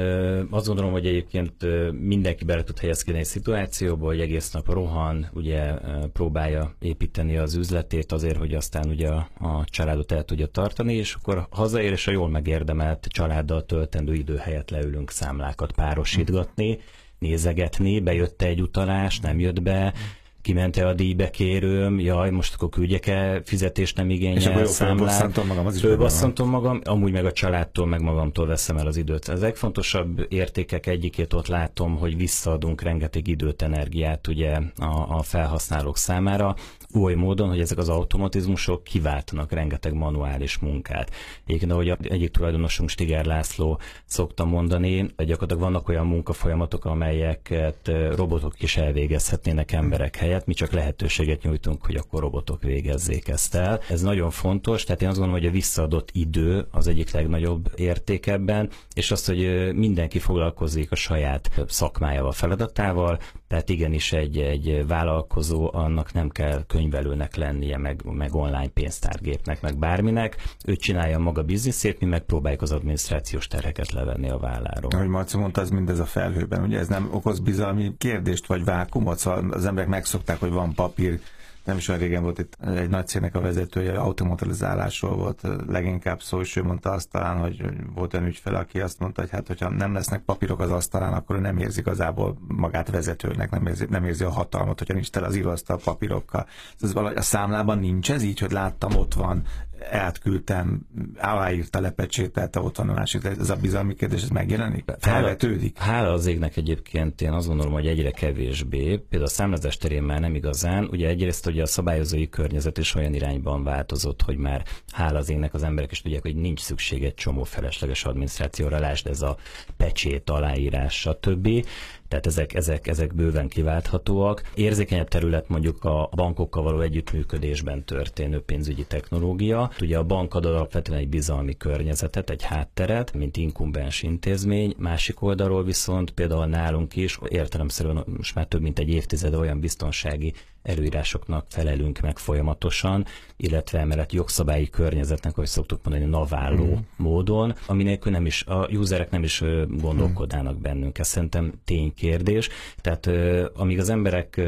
azt 0.49 0.67
gondolom, 0.67 0.91
hogy 0.91 1.05
egyébként 1.05 1.53
mindenki 1.99 2.45
bele 2.45 2.63
tud 2.63 2.79
helyezkedni 2.79 3.19
egy 3.19 3.25
szituációba, 3.25 4.05
hogy 4.05 4.19
egész 4.19 4.51
nap 4.51 4.73
rohan, 4.73 5.29
ugye 5.33 5.73
próbálja 6.13 6.75
építeni 6.79 7.37
az 7.37 7.55
üzletét 7.55 8.11
azért, 8.11 8.37
hogy 8.37 8.53
aztán 8.53 8.89
ugye 8.89 9.09
a, 9.09 9.29
a 9.39 9.65
családot 9.65 10.11
el 10.11 10.23
tudja 10.23 10.47
tartani, 10.47 10.93
és 10.93 11.13
akkor 11.13 11.47
hazaér, 11.49 11.91
és 11.91 12.07
a 12.07 12.11
jól 12.11 12.29
megérdemelt 12.29 13.07
családdal 13.09 13.65
töltendő 13.65 14.13
idő 14.13 14.35
helyett 14.35 14.69
leülünk 14.69 15.11
számlákat 15.11 15.71
párosítgatni, 15.71 16.79
nézegetni, 17.19 17.99
bejött 17.99 18.41
egy 18.41 18.61
utalás, 18.61 19.19
nem 19.19 19.39
jött 19.39 19.61
be, 19.61 19.93
kiment-e 20.41 20.87
a 20.87 20.93
díjbekérőm, 20.93 21.99
jaj, 21.99 22.29
most 22.29 22.53
akkor 22.53 22.69
küldjek-e 22.69 23.41
fizetést 23.45 23.97
nem 23.97 24.09
igényel, 24.09 24.37
És 24.37 24.45
akkor 24.45 24.67
számlát. 24.67 25.45
magam, 25.47 25.65
az 25.65 25.75
is 25.75 25.81
Fölbasszantom 25.81 26.49
magam, 26.49 26.81
amúgy 26.83 27.11
meg 27.11 27.25
a 27.25 27.31
családtól, 27.31 27.85
meg 27.85 28.01
magamtól 28.01 28.47
veszem 28.47 28.77
el 28.77 28.87
az 28.87 28.97
időt. 28.97 29.27
Az 29.27 29.41
legfontosabb 29.41 30.25
értékek 30.29 30.87
egyikét 30.87 31.33
ott 31.33 31.47
látom, 31.47 31.97
hogy 31.97 32.17
visszaadunk 32.17 32.81
rengeteg 32.81 33.27
időt, 33.27 33.61
energiát 33.61 34.27
ugye 34.27 34.59
a, 34.77 35.17
a 35.17 35.21
felhasználók 35.21 35.97
számára, 35.97 36.55
oly 36.93 37.13
módon, 37.13 37.49
hogy 37.49 37.59
ezek 37.59 37.77
az 37.77 37.89
automatizmusok 37.89 38.83
kiváltanak 38.83 39.51
rengeteg 39.51 39.93
manuális 39.93 40.57
munkát. 40.57 41.11
Egyébként, 41.45 41.71
ahogy 41.71 41.97
egyik 42.01 42.31
tulajdonosunk 42.31 42.89
Stiger 42.89 43.25
László 43.25 43.79
szokta 44.05 44.45
mondani, 44.45 45.05
gyakorlatilag 45.17 45.59
vannak 45.59 45.89
olyan 45.89 46.07
munkafolyamatok, 46.07 46.85
amelyeket 46.85 47.91
robotok 48.15 48.61
is 48.61 48.77
elvégezhetnének 48.77 49.71
emberek 49.71 50.15
helyett, 50.15 50.30
mi 50.45 50.53
csak 50.53 50.71
lehetőséget 50.71 51.43
nyújtunk, 51.43 51.85
hogy 51.85 51.95
akkor 51.95 52.21
robotok 52.21 52.61
végezzék 52.61 53.27
ezt 53.27 53.55
el. 53.55 53.79
Ez 53.89 54.01
nagyon 54.01 54.29
fontos, 54.29 54.83
tehát 54.83 55.01
én 55.01 55.07
azt 55.07 55.17
gondolom, 55.17 55.41
hogy 55.41 55.49
a 55.49 55.53
visszaadott 55.53 56.09
idő 56.13 56.67
az 56.71 56.87
egyik 56.87 57.11
legnagyobb 57.11 57.71
érték 57.75 58.27
ebben, 58.27 58.69
és 58.93 59.11
azt, 59.11 59.25
hogy 59.25 59.71
mindenki 59.75 60.19
foglalkozik 60.19 60.91
a 60.91 60.95
saját 60.95 61.49
szakmájával, 61.67 62.31
feladatával, 62.31 63.19
tehát 63.47 63.69
igenis 63.69 64.13
egy, 64.13 64.37
egy 64.37 64.87
vállalkozó 64.87 65.69
annak 65.73 66.13
nem 66.13 66.29
kell 66.29 66.63
könyvelőnek 66.67 67.35
lennie, 67.35 67.77
meg, 67.77 68.01
meg 68.03 68.35
online 68.35 68.67
pénztárgépnek, 68.67 69.61
meg 69.61 69.77
bárminek. 69.77 70.35
Ő 70.65 70.75
csinálja 70.75 71.19
maga 71.19 71.43
bizniszét, 71.43 71.99
mi 71.99 72.05
megpróbáljuk 72.05 72.61
az 72.61 72.71
adminisztrációs 72.71 73.47
terheket 73.47 73.91
levenni 73.91 74.29
a 74.29 74.37
válláról. 74.37 74.91
Ahogy 74.93 75.07
Marci 75.07 75.37
mondta, 75.37 75.61
ez 75.61 75.69
mindez 75.69 75.99
a 75.99 76.05
felhőben. 76.05 76.63
Ugye 76.63 76.79
ez 76.79 76.87
nem 76.87 77.09
okoz 77.11 77.39
bizalmi 77.39 77.93
kérdést 77.97 78.45
vagy 78.45 78.63
vákumot, 78.63 79.17
szóval 79.17 79.51
az 79.51 79.65
emberek 79.65 79.89
megszokták, 80.25 80.39
hogy 80.39 80.51
van 80.51 80.73
papír, 80.73 81.19
nem 81.63 81.77
is 81.77 81.87
olyan 81.87 82.01
régen 82.01 82.23
volt 82.23 82.39
itt 82.39 82.57
egy 82.65 82.89
nagy 82.89 83.07
cégnek 83.07 83.35
a 83.35 83.41
vezetője, 83.41 83.99
automatizálásról 83.99 85.15
volt 85.15 85.41
leginkább 85.67 86.21
szó, 86.21 86.39
és 86.39 86.55
ő 86.55 86.63
mondta 86.63 86.91
azt 86.91 87.09
talán, 87.09 87.37
hogy 87.37 87.63
volt 87.93 88.13
olyan 88.13 88.25
ügyfele, 88.25 88.57
aki 88.57 88.79
azt 88.79 88.99
mondta, 88.99 89.21
hogy 89.21 89.29
hát, 89.29 89.47
hogyha 89.47 89.69
nem 89.69 89.93
lesznek 89.93 90.21
papírok 90.21 90.59
az 90.59 90.71
asztalán, 90.71 91.13
akkor 91.13 91.35
ő 91.35 91.39
nem 91.39 91.57
érzi 91.57 91.79
igazából 91.79 92.37
magát 92.47 92.89
vezetőnek, 92.89 93.49
nem 93.51 93.67
érzi, 93.67 93.85
nem 93.89 94.05
érzi 94.05 94.23
a 94.23 94.29
hatalmat, 94.29 94.77
hogyha 94.77 94.93
nincs 94.93 95.09
tele 95.09 95.27
az 95.27 95.35
íróasztal 95.35 95.79
papírokkal. 95.83 96.47
Ez 96.81 96.93
valahogy 96.93 97.17
a 97.17 97.21
számlában 97.21 97.79
nincs 97.79 98.11
ez 98.11 98.23
így, 98.23 98.39
hogy 98.39 98.51
láttam, 98.51 98.95
ott 98.95 99.13
van 99.13 99.43
átküldtem, 99.89 100.87
aláírta, 101.17 101.79
lepecsételte, 101.79 102.59
ott 102.59 102.77
van 102.77 102.89
a 102.89 102.93
másik, 102.93 103.23
ez 103.23 103.49
a 103.49 103.55
bizalmi 103.55 103.93
kérdés, 103.93 104.21
ez 104.21 104.29
megjelenik? 104.29 104.85
Felvetődik? 104.99 105.77
Hála 105.77 106.11
az 106.11 106.25
égnek 106.25 106.57
egyébként 106.57 107.21
én 107.21 107.31
azt 107.31 107.47
gondolom, 107.47 107.73
hogy 107.73 107.87
egyre 107.87 108.11
kevésbé, 108.11 108.97
például 108.97 109.23
a 109.23 109.27
számlázás 109.27 109.77
terén 109.77 110.03
már 110.03 110.19
nem 110.19 110.35
igazán, 110.35 110.87
ugye 110.91 111.07
egyrészt 111.07 111.43
hogy 111.43 111.59
a 111.59 111.65
szabályozói 111.65 112.29
környezet 112.29 112.77
is 112.77 112.95
olyan 112.95 113.13
irányban 113.13 113.63
változott, 113.63 114.21
hogy 114.21 114.37
már 114.37 114.63
hála 114.91 115.17
az 115.17 115.29
égnek 115.29 115.53
az 115.53 115.63
emberek 115.63 115.91
is 115.91 116.01
tudják, 116.01 116.21
hogy 116.21 116.35
nincs 116.35 116.59
szükség 116.59 117.03
egy 117.03 117.13
csomó 117.13 117.43
felesleges 117.43 118.05
adminisztrációra, 118.05 118.79
lásd 118.79 119.07
ez 119.07 119.21
a 119.21 119.37
pecsét, 119.77 120.29
aláírás, 120.29 120.99
stb 120.99 121.65
tehát 122.11 122.25
ezek, 122.25 122.53
ezek, 122.53 122.87
ezek 122.87 123.13
bőven 123.13 123.47
kiválthatóak. 123.47 124.41
Érzékenyebb 124.53 125.07
terület 125.07 125.49
mondjuk 125.49 125.83
a 125.83 126.09
bankokkal 126.15 126.63
való 126.63 126.79
együttműködésben 126.79 127.83
történő 127.83 128.41
pénzügyi 128.41 128.85
technológia. 128.85 129.71
Ugye 129.81 129.97
a 129.97 130.03
bank 130.03 130.33
ad 130.33 130.45
alapvetően 130.45 130.99
egy 130.99 131.09
bizalmi 131.09 131.57
környezetet, 131.57 132.29
egy 132.29 132.43
hátteret, 132.43 133.13
mint 133.13 133.37
inkumbens 133.37 134.03
intézmény, 134.03 134.75
másik 134.77 135.21
oldalról 135.21 135.63
viszont 135.63 136.11
például 136.11 136.45
nálunk 136.45 136.95
is 136.95 137.19
értelemszerűen 137.29 138.03
most 138.17 138.35
már 138.35 138.45
több 138.45 138.61
mint 138.61 138.79
egy 138.79 138.89
évtized 138.89 139.33
olyan 139.33 139.59
biztonsági 139.59 140.33
előírásoknak 140.63 141.45
felelünk 141.49 141.99
meg 141.99 142.17
folyamatosan, 142.17 143.05
illetve 143.37 143.79
emellett 143.79 144.11
jogszabályi 144.11 144.69
környezetnek, 144.69 145.35
hogy 145.35 145.45
szoktuk 145.45 145.79
mondani, 145.83 146.09
naválló 146.09 146.65
mm. 146.65 146.77
módon, 146.95 147.55
ami 147.65 147.83
nélkül 147.83 148.11
nem 148.11 148.25
is, 148.25 148.45
a 148.45 148.67
userek 148.71 149.09
nem 149.09 149.23
is 149.23 149.43
gondolkodnának 149.69 150.57
bennünk. 150.57 150.97
Ez 150.97 151.07
szerintem 151.07 151.51
ténykérdés. 151.65 152.49
Tehát 152.81 153.09
amíg 153.55 153.79
az 153.79 153.89
emberek 153.89 154.41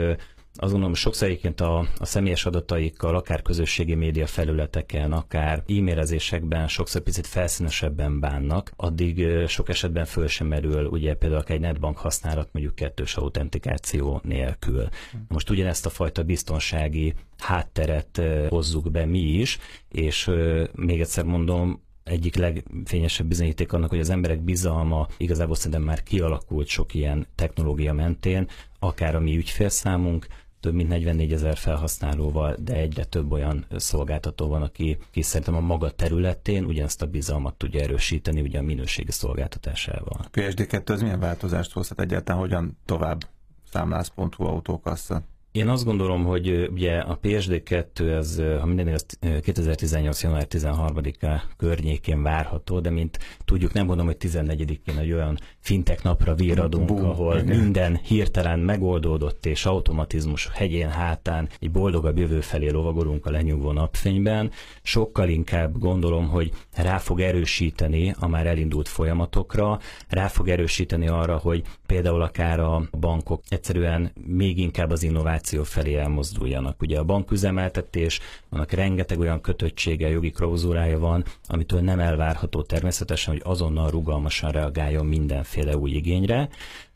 azt 0.56 0.72
gondolom, 0.72 0.94
sokszor 0.94 1.28
egyébként 1.28 1.62
a, 1.62 1.88
a 1.98 2.06
személyes 2.06 2.46
adataikkal, 2.46 3.16
akár 3.16 3.42
közösségi 3.42 3.96
média 3.96 4.28
felületeken, 4.28 5.12
akár 5.12 5.64
e-mailezésekben 5.68 6.68
sokszor 6.68 7.02
picit 7.02 7.28
felszínesebben 7.28 8.20
bánnak, 8.20 8.72
addig 8.76 9.28
sok 9.48 9.70
esetben 9.70 10.06
föl 10.06 10.28
sem 10.28 10.48
merül, 10.48 10.86
ugye 10.86 11.16
például 11.16 11.44
egy 11.48 11.60
netbank 11.60 11.98
használat 11.98 12.50
mondjuk 12.52 12.76
kettős 12.76 13.16
autentikáció 13.16 14.22
nélkül. 14.24 14.88
Most 15.28 15.50
ugyanezt 15.50 15.86
a 15.86 15.90
fajta 15.90 16.24
biztonsági 16.24 17.14
hátteret 17.38 18.22
hozzuk 18.50 18.92
be 18.92 19.06
mi 19.06 19.20
is, 19.20 19.58
és 19.90 20.32
még 20.76 21.00
egyszer 21.02 21.24
mondom, 21.24 21.82
egyik 22.04 22.36
legfényesebb 22.36 23.28
bizonyíték 23.28 23.74
annak, 23.74 23.90
hogy 23.90 24.00
az 24.00 24.10
emberek 24.10 24.42
bizalma 24.42 25.08
igazából 25.18 25.56
szerintem 25.56 25.82
már 25.82 26.04
kialakult 26.04 26.68
sok 26.68 26.94
ilyen 26.94 27.28
technológia 27.36 27.94
mentén, 27.94 28.48
akár 28.80 29.16
a 29.16 29.20
mi 29.20 29.36
ügyfélszámunk, 29.38 30.28
több 30.64 30.74
mint 30.74 30.90
44 30.90 31.34
ezer 31.34 31.58
felhasználóval, 31.58 32.56
de 32.60 32.74
egyre 32.74 33.04
több 33.04 33.32
olyan 33.32 33.66
szolgáltató 33.76 34.48
van, 34.48 34.62
aki, 34.62 34.98
aki 35.08 35.22
szerintem 35.22 35.56
a 35.56 35.60
maga 35.60 35.92
területén 35.92 36.66
ugyanazt 36.66 37.02
a 37.02 37.06
bizalmat 37.06 37.56
tudja 37.56 37.82
erősíteni 37.82 38.42
ugye 38.42 38.60
a 38.60 38.62
minőségi 38.62 39.12
szolgáltatásával. 39.12 40.20
A 40.20 40.30
PSD2 40.32 40.90
az 40.90 41.02
milyen 41.02 41.20
változást 41.20 41.72
hozhat 41.72 42.02
egyáltalán, 42.02 42.42
hogyan 42.42 42.78
tovább 42.86 43.28
számlász.hu 43.72 44.44
autókassa? 44.44 45.22
Én 45.54 45.68
azt 45.68 45.86
gondolom, 45.86 46.24
hogy 46.24 46.70
ugye 46.72 46.98
a 46.98 47.20
PSD2, 47.24 48.18
az, 48.18 48.44
ha 48.60 48.66
minden 48.66 48.88
igaz, 48.88 49.06
2018. 49.42 50.24
január 50.24 50.48
13-a 50.50 51.42
környékén 51.58 52.24
várható, 52.24 52.80
de 52.80 52.90
mint 52.90 53.20
tudjuk, 53.46 53.74
nem 53.74 53.86
gondolom, 53.86 54.12
hogy 54.12 54.30
14-én 54.30 54.98
egy 54.98 55.12
olyan 55.12 55.38
fintek 55.60 56.04
napra 56.04 56.36
víradunk, 56.36 56.86
Boom, 56.86 57.06
ahol 57.06 57.38
igen. 57.38 57.58
minden 57.58 57.96
hirtelen 57.96 58.60
megoldódott, 58.60 59.46
és 59.46 59.66
automatizmus 59.66 60.50
hegyén 60.54 60.90
hátán 60.90 61.50
egy 61.60 61.72
boldogabb 61.72 62.18
jövő 62.18 62.42
felé 62.42 62.70
lovagolunk 62.70 63.26
a 63.26 63.32
lenyugvó 63.32 63.72
napfényben. 63.72 64.52
Sokkal 64.82 65.30
inkább 65.30 65.78
gondolom, 65.78 66.28
hogy 66.28 66.52
rá 66.76 66.98
fog 66.98 67.20
erősíteni 67.22 68.16
a 68.20 68.28
már 68.28 68.48
elindult 68.48 68.88
folyamatokra, 68.88 69.80
rá 70.10 70.28
fog 70.28 70.50
erősíteni 70.50 71.08
arra, 71.08 71.38
hogy 71.38 71.64
például 71.86 72.22
akár 72.22 72.60
a 72.60 72.90
bankok 73.00 73.42
egyszerűen 73.50 74.12
még 74.28 74.58
inkább 74.58 74.92
az 74.92 75.04
innováció 75.04 75.42
felé 75.64 75.96
elmozduljanak. 75.96 76.82
Ugye 76.82 77.00
a 77.00 77.04
banküzemeltetés, 77.04 78.20
annak 78.50 78.72
rengeteg 78.72 79.20
olyan 79.20 79.42
kötöttsége, 79.42 80.10
jogi 80.10 80.32
klauzúrája 80.32 81.00
van, 81.00 81.24
amitől 81.48 81.82
nem 81.82 82.00
elvárható 82.00 82.62
természetesen, 82.62 83.34
hogy 83.34 83.42
azonnal 83.46 83.90
rugalmasan 83.90 84.52
reagáljon 84.52 85.06
mindenféle 85.06 85.78
új 85.78 85.92
igényre, 85.92 86.50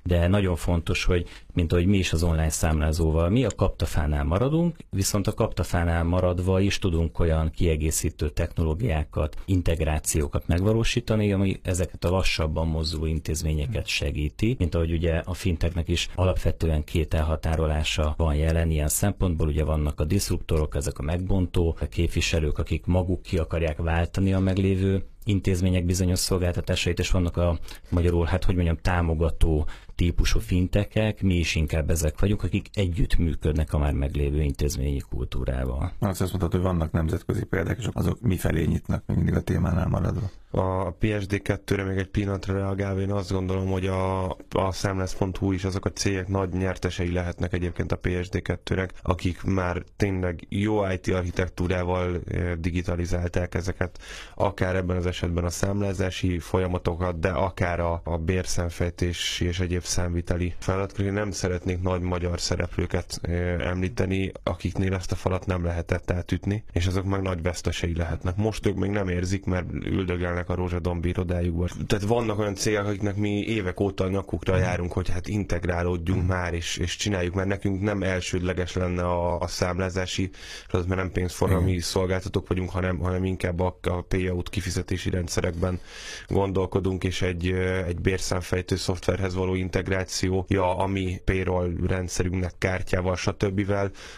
de 0.08 0.28
nagyon 0.28 0.56
fontos, 0.56 1.04
hogy 1.04 1.28
mint 1.54 1.72
ahogy 1.72 1.86
mi 1.86 1.98
is 1.98 2.14
az 2.14 2.24
online 2.24 2.50
számlázóval, 2.50 3.30
mi 3.30 3.46
a 3.46 3.50
kaptafánál 3.56 4.24
maradunk, 4.24 4.76
viszont 4.90 5.28
a 5.28 5.34
kaptafánál 5.34 6.04
maradva 6.04 6.60
is 6.60 6.80
tudunk 6.80 7.20
olyan 7.20 7.50
kiegészítő 7.50 8.30
technológiákat, 8.30 9.36
integrációkat 9.46 10.48
megvalósítani, 10.48 11.34
ami 11.34 11.60
ezeket 11.64 12.04
a 12.04 12.10
lassabban 12.10 12.68
mozduló 12.68 13.06
intézményeket 13.06 13.88
segíti, 13.88 14.56
mint 14.60 14.76
ahogy 14.76 14.92
ugye 14.92 15.22
a 15.26 15.34
finteknek 15.34 15.88
is 15.88 16.10
alapvetően 16.16 16.84
két 16.84 17.14
elhatárolása 17.14 18.14
van 18.18 18.36
jelen 18.36 18.72
ilyen 18.72 18.88
szempontból, 18.88 19.48
ugye 19.48 19.64
vannak 19.64 20.00
a 20.00 20.06
diszruptorok, 20.06 20.76
ezek 20.76 21.00
a 21.00 21.04
megbontó 21.04 21.78
a 21.80 21.86
képviselők, 21.86 22.58
akik 22.58 22.86
maguk 22.86 23.22
ki 23.22 23.38
akarják 23.38 23.78
váltani 23.78 24.34
a 24.34 24.40
meglévő 24.40 25.04
intézmények 25.28 25.86
bizonyos 25.86 26.20
szolgáltatásait, 26.20 27.00
és 27.00 27.12
vannak 27.12 27.38
a 27.38 27.60
magyarul, 27.90 28.26
hát 28.26 28.44
hogy 28.44 28.56
mondjam, 28.56 28.78
támogató 28.82 29.68
típusú 29.98 30.40
fintekek, 30.40 31.22
mi 31.22 31.36
is 31.36 31.56
inkább 31.56 31.90
ezek 31.90 32.20
vagyunk, 32.20 32.44
akik 32.44 32.70
együtt 32.74 33.18
működnek 33.18 33.74
a 33.74 33.78
már 33.78 33.94
meglévő 33.94 34.42
intézményi 34.42 35.00
kultúrával. 35.00 35.92
Azt 36.00 36.20
mondtad, 36.20 36.52
hogy 36.52 36.62
vannak 36.62 36.92
nemzetközi 36.92 37.44
példák, 37.44 37.78
és 37.80 37.88
azok 37.92 38.22
mi 38.22 38.38
felé 38.38 38.64
nyitnak, 38.66 39.04
még 39.06 39.18
mindig 39.18 39.36
a 39.36 39.42
témánál 39.42 39.88
maradva. 39.88 40.30
A 40.52 40.96
PSD2-re 40.98 41.84
még 41.84 41.98
egy 41.98 42.08
pillanatra 42.08 42.54
reagálva, 42.54 43.00
én 43.00 43.12
azt 43.12 43.32
gondolom, 43.32 43.68
hogy 43.68 43.86
a, 43.86 44.30
a 44.50 44.72
Szemlesz.hu 44.72 45.52
is 45.52 45.64
azok 45.64 45.86
a 45.86 45.92
cégek 45.92 46.28
nagy 46.28 46.50
nyertesei 46.50 47.12
lehetnek 47.12 47.54
egyébként 47.54 47.92
a 47.92 48.00
PSD2-nek, 48.00 48.90
akik 49.02 49.44
már 49.44 49.84
tényleg 49.96 50.46
jó 50.50 50.90
IT 50.92 51.08
architektúrával 51.08 52.20
eh, 52.28 52.54
digitalizálták 52.56 53.56
ezeket, 53.56 54.00
akár 54.36 54.76
ebben 54.76 54.98
az 54.98 55.06
esetben 55.06 55.44
a 55.44 55.50
számlázási 55.50 56.40
folyamatokat, 56.40 57.20
de 57.20 57.30
akár 57.30 57.80
a, 57.80 58.02
a 58.04 58.18
bérszemfejtési 58.18 59.46
és 59.46 59.60
egyéb 59.60 59.84
számviteli 59.88 60.54
feladatokat. 60.60 61.06
Én 61.06 61.14
nem 61.14 61.32
szeretnék 61.32 61.82
nagy 61.82 62.02
magyar 62.02 62.40
szereplőket 62.40 63.20
említeni, 63.60 64.32
akiknél 64.44 64.94
ezt 64.94 65.12
a 65.12 65.16
falat 65.16 65.46
nem 65.46 65.64
lehetett 65.64 66.12
átütni, 66.12 66.64
és 66.72 66.88
azok 66.88 67.06
meg 67.06 67.22
nagy 67.22 67.42
vesztesei 67.42 67.96
lehetnek. 67.96 68.36
Most 68.36 68.66
ők 68.66 68.76
még 68.76 68.90
nem 68.90 69.08
érzik, 69.08 69.46
mert 69.46 69.72
üldögelnek 69.72 70.50
a 70.50 70.56
rózsadomb 70.56 71.06
irodájukba. 71.06 71.68
Tehát 71.88 72.06
vannak 72.06 72.40
olyan 72.40 72.56
cégek, 72.56 72.86
akiknek 72.86 73.16
mi 73.16 73.30
évek 73.30 73.80
óta 73.80 74.04
a 74.04 74.10
nyakukra 74.10 74.56
mm. 74.56 74.60
járunk, 74.60 74.92
hogy 74.92 75.10
hát 75.10 75.28
integrálódjunk 75.28 76.24
mm. 76.24 76.28
már, 76.28 76.54
és, 76.54 76.78
és 76.78 76.96
csináljuk, 76.96 77.34
mert 77.34 77.48
nekünk 77.48 77.82
nem 77.82 78.04
elsődleges 78.04 78.74
lenne 78.74 79.04
a, 79.04 79.40
a 79.40 79.48
számlázási, 79.48 80.30
az 80.70 80.86
mert 80.86 81.00
nem 81.02 81.12
pénzforgalmi 81.12 81.80
szolgáltatók 81.80 82.48
vagyunk, 82.48 82.70
hanem, 82.70 82.98
hanem 82.98 83.24
inkább 83.26 83.60
a, 83.60 83.80
a 83.82 84.02
payout 84.02 84.50
kifizetési 84.50 85.10
rendszerekben 85.10 85.80
gondolkodunk, 86.28 87.04
és 87.04 87.22
egy, 87.22 87.48
egy 87.88 88.00
bérszámfejtő 88.00 88.76
szoftverhez 88.76 89.36
való 89.36 89.56
integrációja, 89.78 90.78
ami 90.78 91.22
payroll 91.26 91.74
rendszerünknek 91.88 92.54
kártyával, 92.58 93.16
stb. 93.16 93.72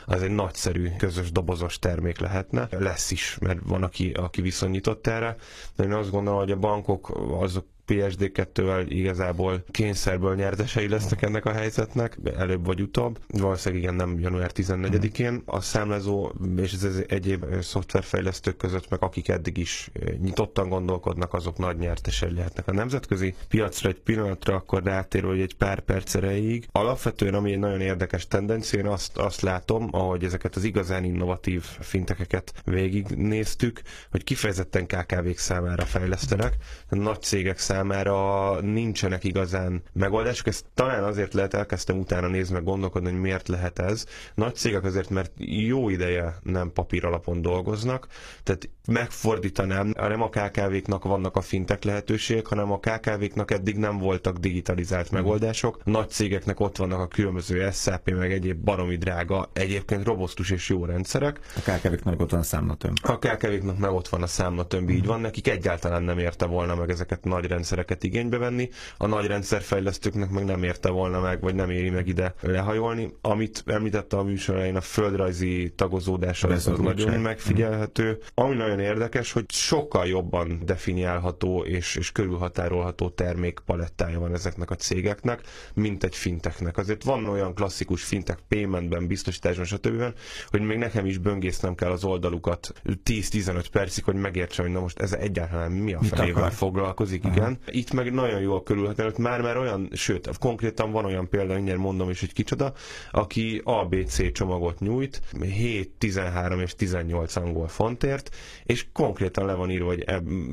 az 0.05 0.21
egy 0.21 0.31
nagyszerű 0.31 0.89
közös 0.97 1.31
dobozos 1.31 1.79
termék 1.79 2.19
lehetne. 2.19 2.67
Lesz 2.71 3.11
is, 3.11 3.37
mert 3.41 3.59
van, 3.63 3.83
aki, 3.83 4.11
aki 4.11 4.41
viszonyított 4.41 5.07
erre. 5.07 5.35
De 5.75 5.83
én 5.83 5.93
azt 5.93 6.11
gondolom, 6.11 6.39
hogy 6.39 6.51
a 6.51 6.57
bankok 6.57 7.09
azok 7.39 7.65
PSD2-vel 7.89 8.85
igazából 8.87 9.63
kényszerből 9.71 10.35
nyertesei 10.35 10.87
lesznek 10.87 11.21
ennek 11.21 11.45
a 11.45 11.51
helyzetnek, 11.51 12.17
előbb 12.37 12.65
vagy 12.65 12.81
utóbb. 12.81 13.19
Valószínűleg 13.27 13.83
igen, 13.83 13.95
nem 13.95 14.19
január 14.19 14.51
14-én. 14.55 15.41
A 15.45 15.61
számlázó 15.61 16.31
és 16.57 16.73
az 16.73 17.03
egyéb 17.07 17.45
szoftverfejlesztők 17.61 18.57
között, 18.57 18.89
meg 18.89 19.03
akik 19.03 19.27
eddig 19.27 19.57
is 19.57 19.91
nyitottan 20.21 20.69
gondolkodnak, 20.69 21.33
azok 21.33 21.57
nagy 21.57 21.77
nyertesei 21.77 22.33
lehetnek 22.33 22.67
a 22.67 22.73
nemzetközi 22.73 23.33
piacra 23.47 23.89
egy 23.89 23.99
pillanatra, 23.99 24.55
akkor 24.55 24.83
rátérő, 24.83 25.27
hogy 25.27 25.41
egy 25.41 25.55
pár 25.55 25.79
perc 25.79 26.15
erejéig. 26.15 26.67
Alapvetően, 26.71 27.33
ami 27.33 27.51
egy 27.51 27.59
nagyon 27.59 27.81
érdekes 27.81 28.27
tendencia, 28.27 28.79
én 28.79 28.85
azt, 28.87 29.17
azt 29.17 29.41
látom, 29.41 29.87
ahogy 29.91 30.23
ezeket 30.23 30.55
az 30.55 30.63
igazán 30.63 31.03
innovatív 31.03 31.61
fintekeket 31.63 32.53
végignéztük, 32.65 33.81
hogy 34.11 34.23
kifejezetten 34.23 34.85
KKV-k 34.87 35.37
számára 35.37 35.85
fejlesztenek, 35.85 36.53
nagy 36.89 37.21
cégek 37.21 37.57
számára 37.59 37.77
számára 37.79 38.61
nincsenek 38.61 39.23
igazán 39.23 39.83
megoldások. 39.93 40.47
Ezt 40.47 40.65
talán 40.73 41.03
azért 41.03 41.33
lehet, 41.33 41.53
elkezdtem 41.53 41.99
utána 41.99 42.27
nézni, 42.27 42.53
meg 42.53 42.63
gondolkodni, 42.63 43.09
hogy 43.09 43.19
miért 43.19 43.47
lehet 43.47 43.79
ez. 43.79 44.05
Nagy 44.35 44.55
cégek 44.55 44.83
azért, 44.83 45.09
mert 45.09 45.31
jó 45.37 45.89
ideje 45.89 46.35
nem 46.43 46.71
papír 46.73 47.05
alapon 47.05 47.41
dolgoznak, 47.41 48.07
tehát 48.43 48.69
megfordítanám, 48.87 49.93
nem 49.97 50.21
a 50.21 50.29
KKV-knak 50.29 51.03
vannak 51.03 51.35
a 51.35 51.41
fintek 51.41 51.83
lehetőségek, 51.83 52.47
hanem 52.47 52.71
a 52.71 52.79
KKV-knak 52.79 53.51
eddig 53.51 53.77
nem 53.77 53.97
voltak 53.97 54.37
digitalizált 54.37 55.11
megoldások. 55.11 55.85
Nagy 55.85 56.09
cégeknek 56.09 56.59
ott 56.59 56.77
vannak 56.77 56.99
a 56.99 57.07
különböző 57.07 57.69
SAP, 57.71 58.09
meg 58.09 58.31
egyéb 58.31 58.63
baromi 58.63 58.95
drága, 58.95 59.49
egyébként 59.53 60.05
robosztus 60.05 60.49
és 60.51 60.69
jó 60.69 60.85
rendszerek. 60.85 61.39
A 61.55 61.71
KKV-knak 61.71 62.21
ott 62.21 62.31
van 62.31 62.39
a 62.39 62.43
számlatömb. 62.43 62.97
A 63.01 63.17
KKV-knak 63.17 63.77
meg 63.77 63.91
ott 63.91 64.07
van 64.07 64.23
a 64.23 64.27
számlatömb, 64.27 64.89
így 64.89 65.05
van, 65.05 65.21
nekik 65.21 65.47
egyáltalán 65.47 66.03
nem 66.03 66.17
érte 66.17 66.45
volna 66.45 66.75
meg 66.75 66.89
ezeket 66.89 67.23
nagy 67.23 67.45
rendszerek 67.45 67.67
rendszereket 67.69 68.03
igénybe 68.03 68.37
venni, 68.37 68.69
a 68.97 69.07
nagy 69.07 69.25
rendszerfejlesztőknek 69.25 70.29
meg 70.29 70.45
nem 70.45 70.63
érte 70.63 70.89
volna 70.89 71.19
meg, 71.19 71.41
vagy 71.41 71.55
nem 71.55 71.69
éri 71.69 71.89
meg 71.89 72.07
ide 72.07 72.33
lehajolni. 72.41 73.13
Amit 73.21 73.63
említette 73.65 74.17
a 74.17 74.23
műsor 74.23 74.55
elején, 74.55 74.75
a 74.75 74.81
földrajzi 74.81 75.73
tagozódása, 75.75 76.51
ez 76.51 76.67
az 76.67 76.79
nagyon 76.79 77.19
megfigyelhető. 77.19 78.17
Ami 78.33 78.55
nagyon 78.55 78.79
érdekes, 78.79 79.31
hogy 79.31 79.45
sokkal 79.51 80.05
jobban 80.07 80.61
definiálható 80.65 81.63
és, 81.63 81.95
és 81.95 82.11
körülhatárolható 82.11 83.09
termék 83.09 83.59
palettája 83.65 84.19
van 84.19 84.33
ezeknek 84.33 84.71
a 84.71 84.75
cégeknek, 84.75 85.41
mint 85.73 86.03
egy 86.03 86.15
finteknek. 86.15 86.77
Azért 86.77 87.03
van 87.03 87.25
olyan 87.25 87.53
klasszikus 87.53 88.03
fintek 88.03 88.39
paymentben, 88.47 89.07
biztosításban, 89.07 89.65
stb., 89.65 90.03
hogy 90.49 90.61
még 90.61 90.77
nekem 90.77 91.05
is 91.05 91.17
böngésznem 91.17 91.75
kell 91.75 91.91
az 91.91 92.03
oldalukat 92.03 92.73
10-15 93.05 93.65
percig, 93.71 94.03
hogy 94.03 94.15
megértsem, 94.15 94.65
hogy 94.65 94.73
na 94.73 94.79
most 94.79 94.99
ez 94.99 95.13
egyáltalán 95.13 95.71
mi 95.71 95.93
a 95.93 96.01
felével 96.01 96.51
foglalkozik, 96.51 97.23
igen 97.25 97.58
Itt 97.67 97.93
meg 97.93 98.13
nagyon 98.13 98.41
jól 98.41 98.63
körülhetően, 98.63 99.13
már 99.17 99.41
már 99.41 99.57
olyan, 99.57 99.89
sőt, 99.93 100.37
konkrétan 100.37 100.91
van 100.91 101.05
olyan 101.05 101.29
példa, 101.29 101.53
mindjárt 101.53 101.79
mondom 101.79 102.09
is, 102.09 102.19
hogy 102.19 102.33
kicsoda, 102.33 102.73
aki 103.11 103.61
ABC 103.63 104.31
csomagot 104.31 104.79
nyújt, 104.79 105.21
7, 105.41 105.89
13 105.97 106.59
és 106.59 106.75
18 106.75 107.35
angol 107.35 107.67
fontért, 107.67 108.35
és 108.63 108.85
konkrétan 108.93 109.45
le 109.45 109.53
van 109.53 109.71
írva, 109.71 109.87
hogy 109.87 110.01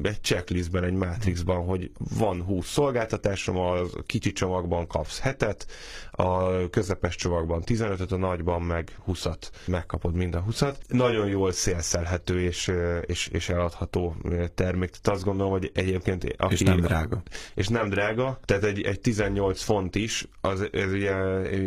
egy 0.03 0.21
checklistben, 0.21 0.85
egy 0.85 0.93
matrixban, 0.93 1.65
hogy 1.65 1.91
van 2.19 2.43
20 2.43 2.67
szolgáltatásom, 2.67 3.57
a 3.57 3.75
kicsi 4.07 4.33
csomagban 4.33 4.87
kapsz 4.87 5.19
hetet, 5.21 5.67
a 6.17 6.51
közepes 6.71 7.17
csomagban 7.17 7.63
15-öt, 7.67 8.13
a 8.13 8.17
nagyban 8.17 8.63
meg 8.63 8.97
20-at 9.09 9.51
megkapod 9.67 10.15
mind 10.15 10.35
a 10.35 10.45
20-at. 10.51 10.75
Nagyon 10.89 11.27
jól 11.29 11.53
szélszelhető 11.53 12.41
és, 12.41 12.73
és, 13.07 13.27
és 13.27 13.49
eladható 13.49 14.17
termék. 14.55 14.91
Tehát 14.91 15.19
azt 15.19 15.25
gondolom, 15.25 15.53
hogy 15.53 15.71
egyébként... 15.75 16.35
Aki, 16.37 16.53
és 16.55 16.61
nem 16.61 16.81
drága. 16.81 17.23
És 17.55 17.69
nem 17.69 17.89
drága, 17.89 18.39
tehát 18.45 18.65
egy, 18.65 18.83
egy 18.83 19.01
18 19.01 19.63
font 19.63 19.95
is, 19.95 20.29
az, 20.41 20.69
ez 20.73 20.93
ugye 20.93 21.15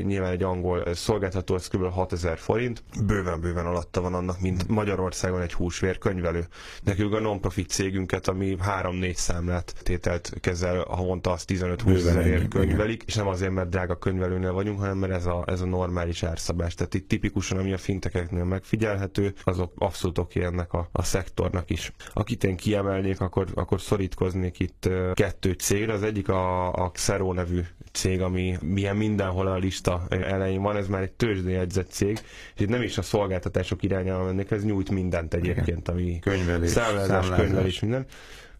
nyilván 0.03 0.31
egy 0.31 0.43
angol 0.43 0.93
szolgáltató, 0.93 1.55
ez 1.55 1.67
kb. 1.67 1.91
6000 1.91 2.37
forint, 2.37 2.83
bőven-bőven 3.05 3.65
alatta 3.65 4.01
van 4.01 4.13
annak, 4.13 4.39
mint 4.41 4.67
Magyarországon 4.67 5.41
egy 5.41 5.53
húsvér 5.53 5.97
könyvelő. 5.97 6.47
Nekünk 6.83 7.13
a 7.13 7.19
non-profit 7.19 7.69
cégünket, 7.69 8.27
ami 8.27 8.57
3-4 8.81 9.13
számlát 9.13 9.73
tételt 9.83 10.33
kezel, 10.39 10.85
havonta 10.87 11.31
az 11.31 11.43
15-20 11.47 11.95
ezer 11.95 12.47
könyvelik, 12.47 13.03
és 13.05 13.15
nem 13.15 13.27
azért, 13.27 13.51
mert 13.51 13.69
drága 13.69 13.97
könyvelőnél 14.39 14.53
vagyunk, 14.53 14.79
hanem 14.79 14.97
mert 14.97 15.13
ez 15.13 15.25
a, 15.25 15.43
ez 15.47 15.61
a 15.61 15.65
normális 15.65 16.23
árszabás. 16.23 16.73
Tehát 16.73 16.93
itt 16.93 17.07
tipikusan, 17.07 17.57
ami 17.57 17.73
a 17.73 17.77
fintekeknél 17.77 18.43
megfigyelhető, 18.43 19.33
azok 19.43 19.73
abszolút 19.77 20.17
oké 20.17 20.43
ennek 20.43 20.73
a, 20.73 20.89
a 20.91 21.03
szektornak 21.03 21.69
is. 21.69 21.93
Akit 22.13 22.43
én 22.43 22.55
kiemelnék, 22.55 23.21
akkor, 23.21 23.47
akkor 23.53 23.81
szorítkoznék 23.81 24.59
itt 24.59 24.89
kettő 25.13 25.51
cégre. 25.51 25.93
Az 25.93 26.03
egyik 26.03 26.29
a, 26.29 26.73
a 26.73 26.91
Xero 26.91 27.33
nevű 27.33 27.61
cég, 27.91 28.21
ami 28.21 28.57
milyen 28.61 28.95
mindenhol 28.95 29.47
a 29.47 29.57
lista 29.57 30.03
elején 30.09 30.61
van, 30.61 30.75
ez 30.75 30.87
már 30.87 31.01
egy 31.01 31.11
tőzsdéjegyzett 31.11 31.89
cég, 31.89 32.19
és 32.55 32.61
itt 32.61 32.69
nem 32.69 32.81
is 32.81 32.97
a 32.97 33.01
szolgáltatások 33.01 33.83
irányába 33.83 34.23
mennék, 34.23 34.51
ez 34.51 34.63
nyújt 34.63 34.89
mindent 34.89 35.33
egyébként, 35.33 35.89
ami 35.89 36.19
könyvelés, 36.19 36.69
számlázás, 36.69 37.07
számlázás. 37.07 37.37
könyvelés, 37.39 37.79
minden. 37.79 38.05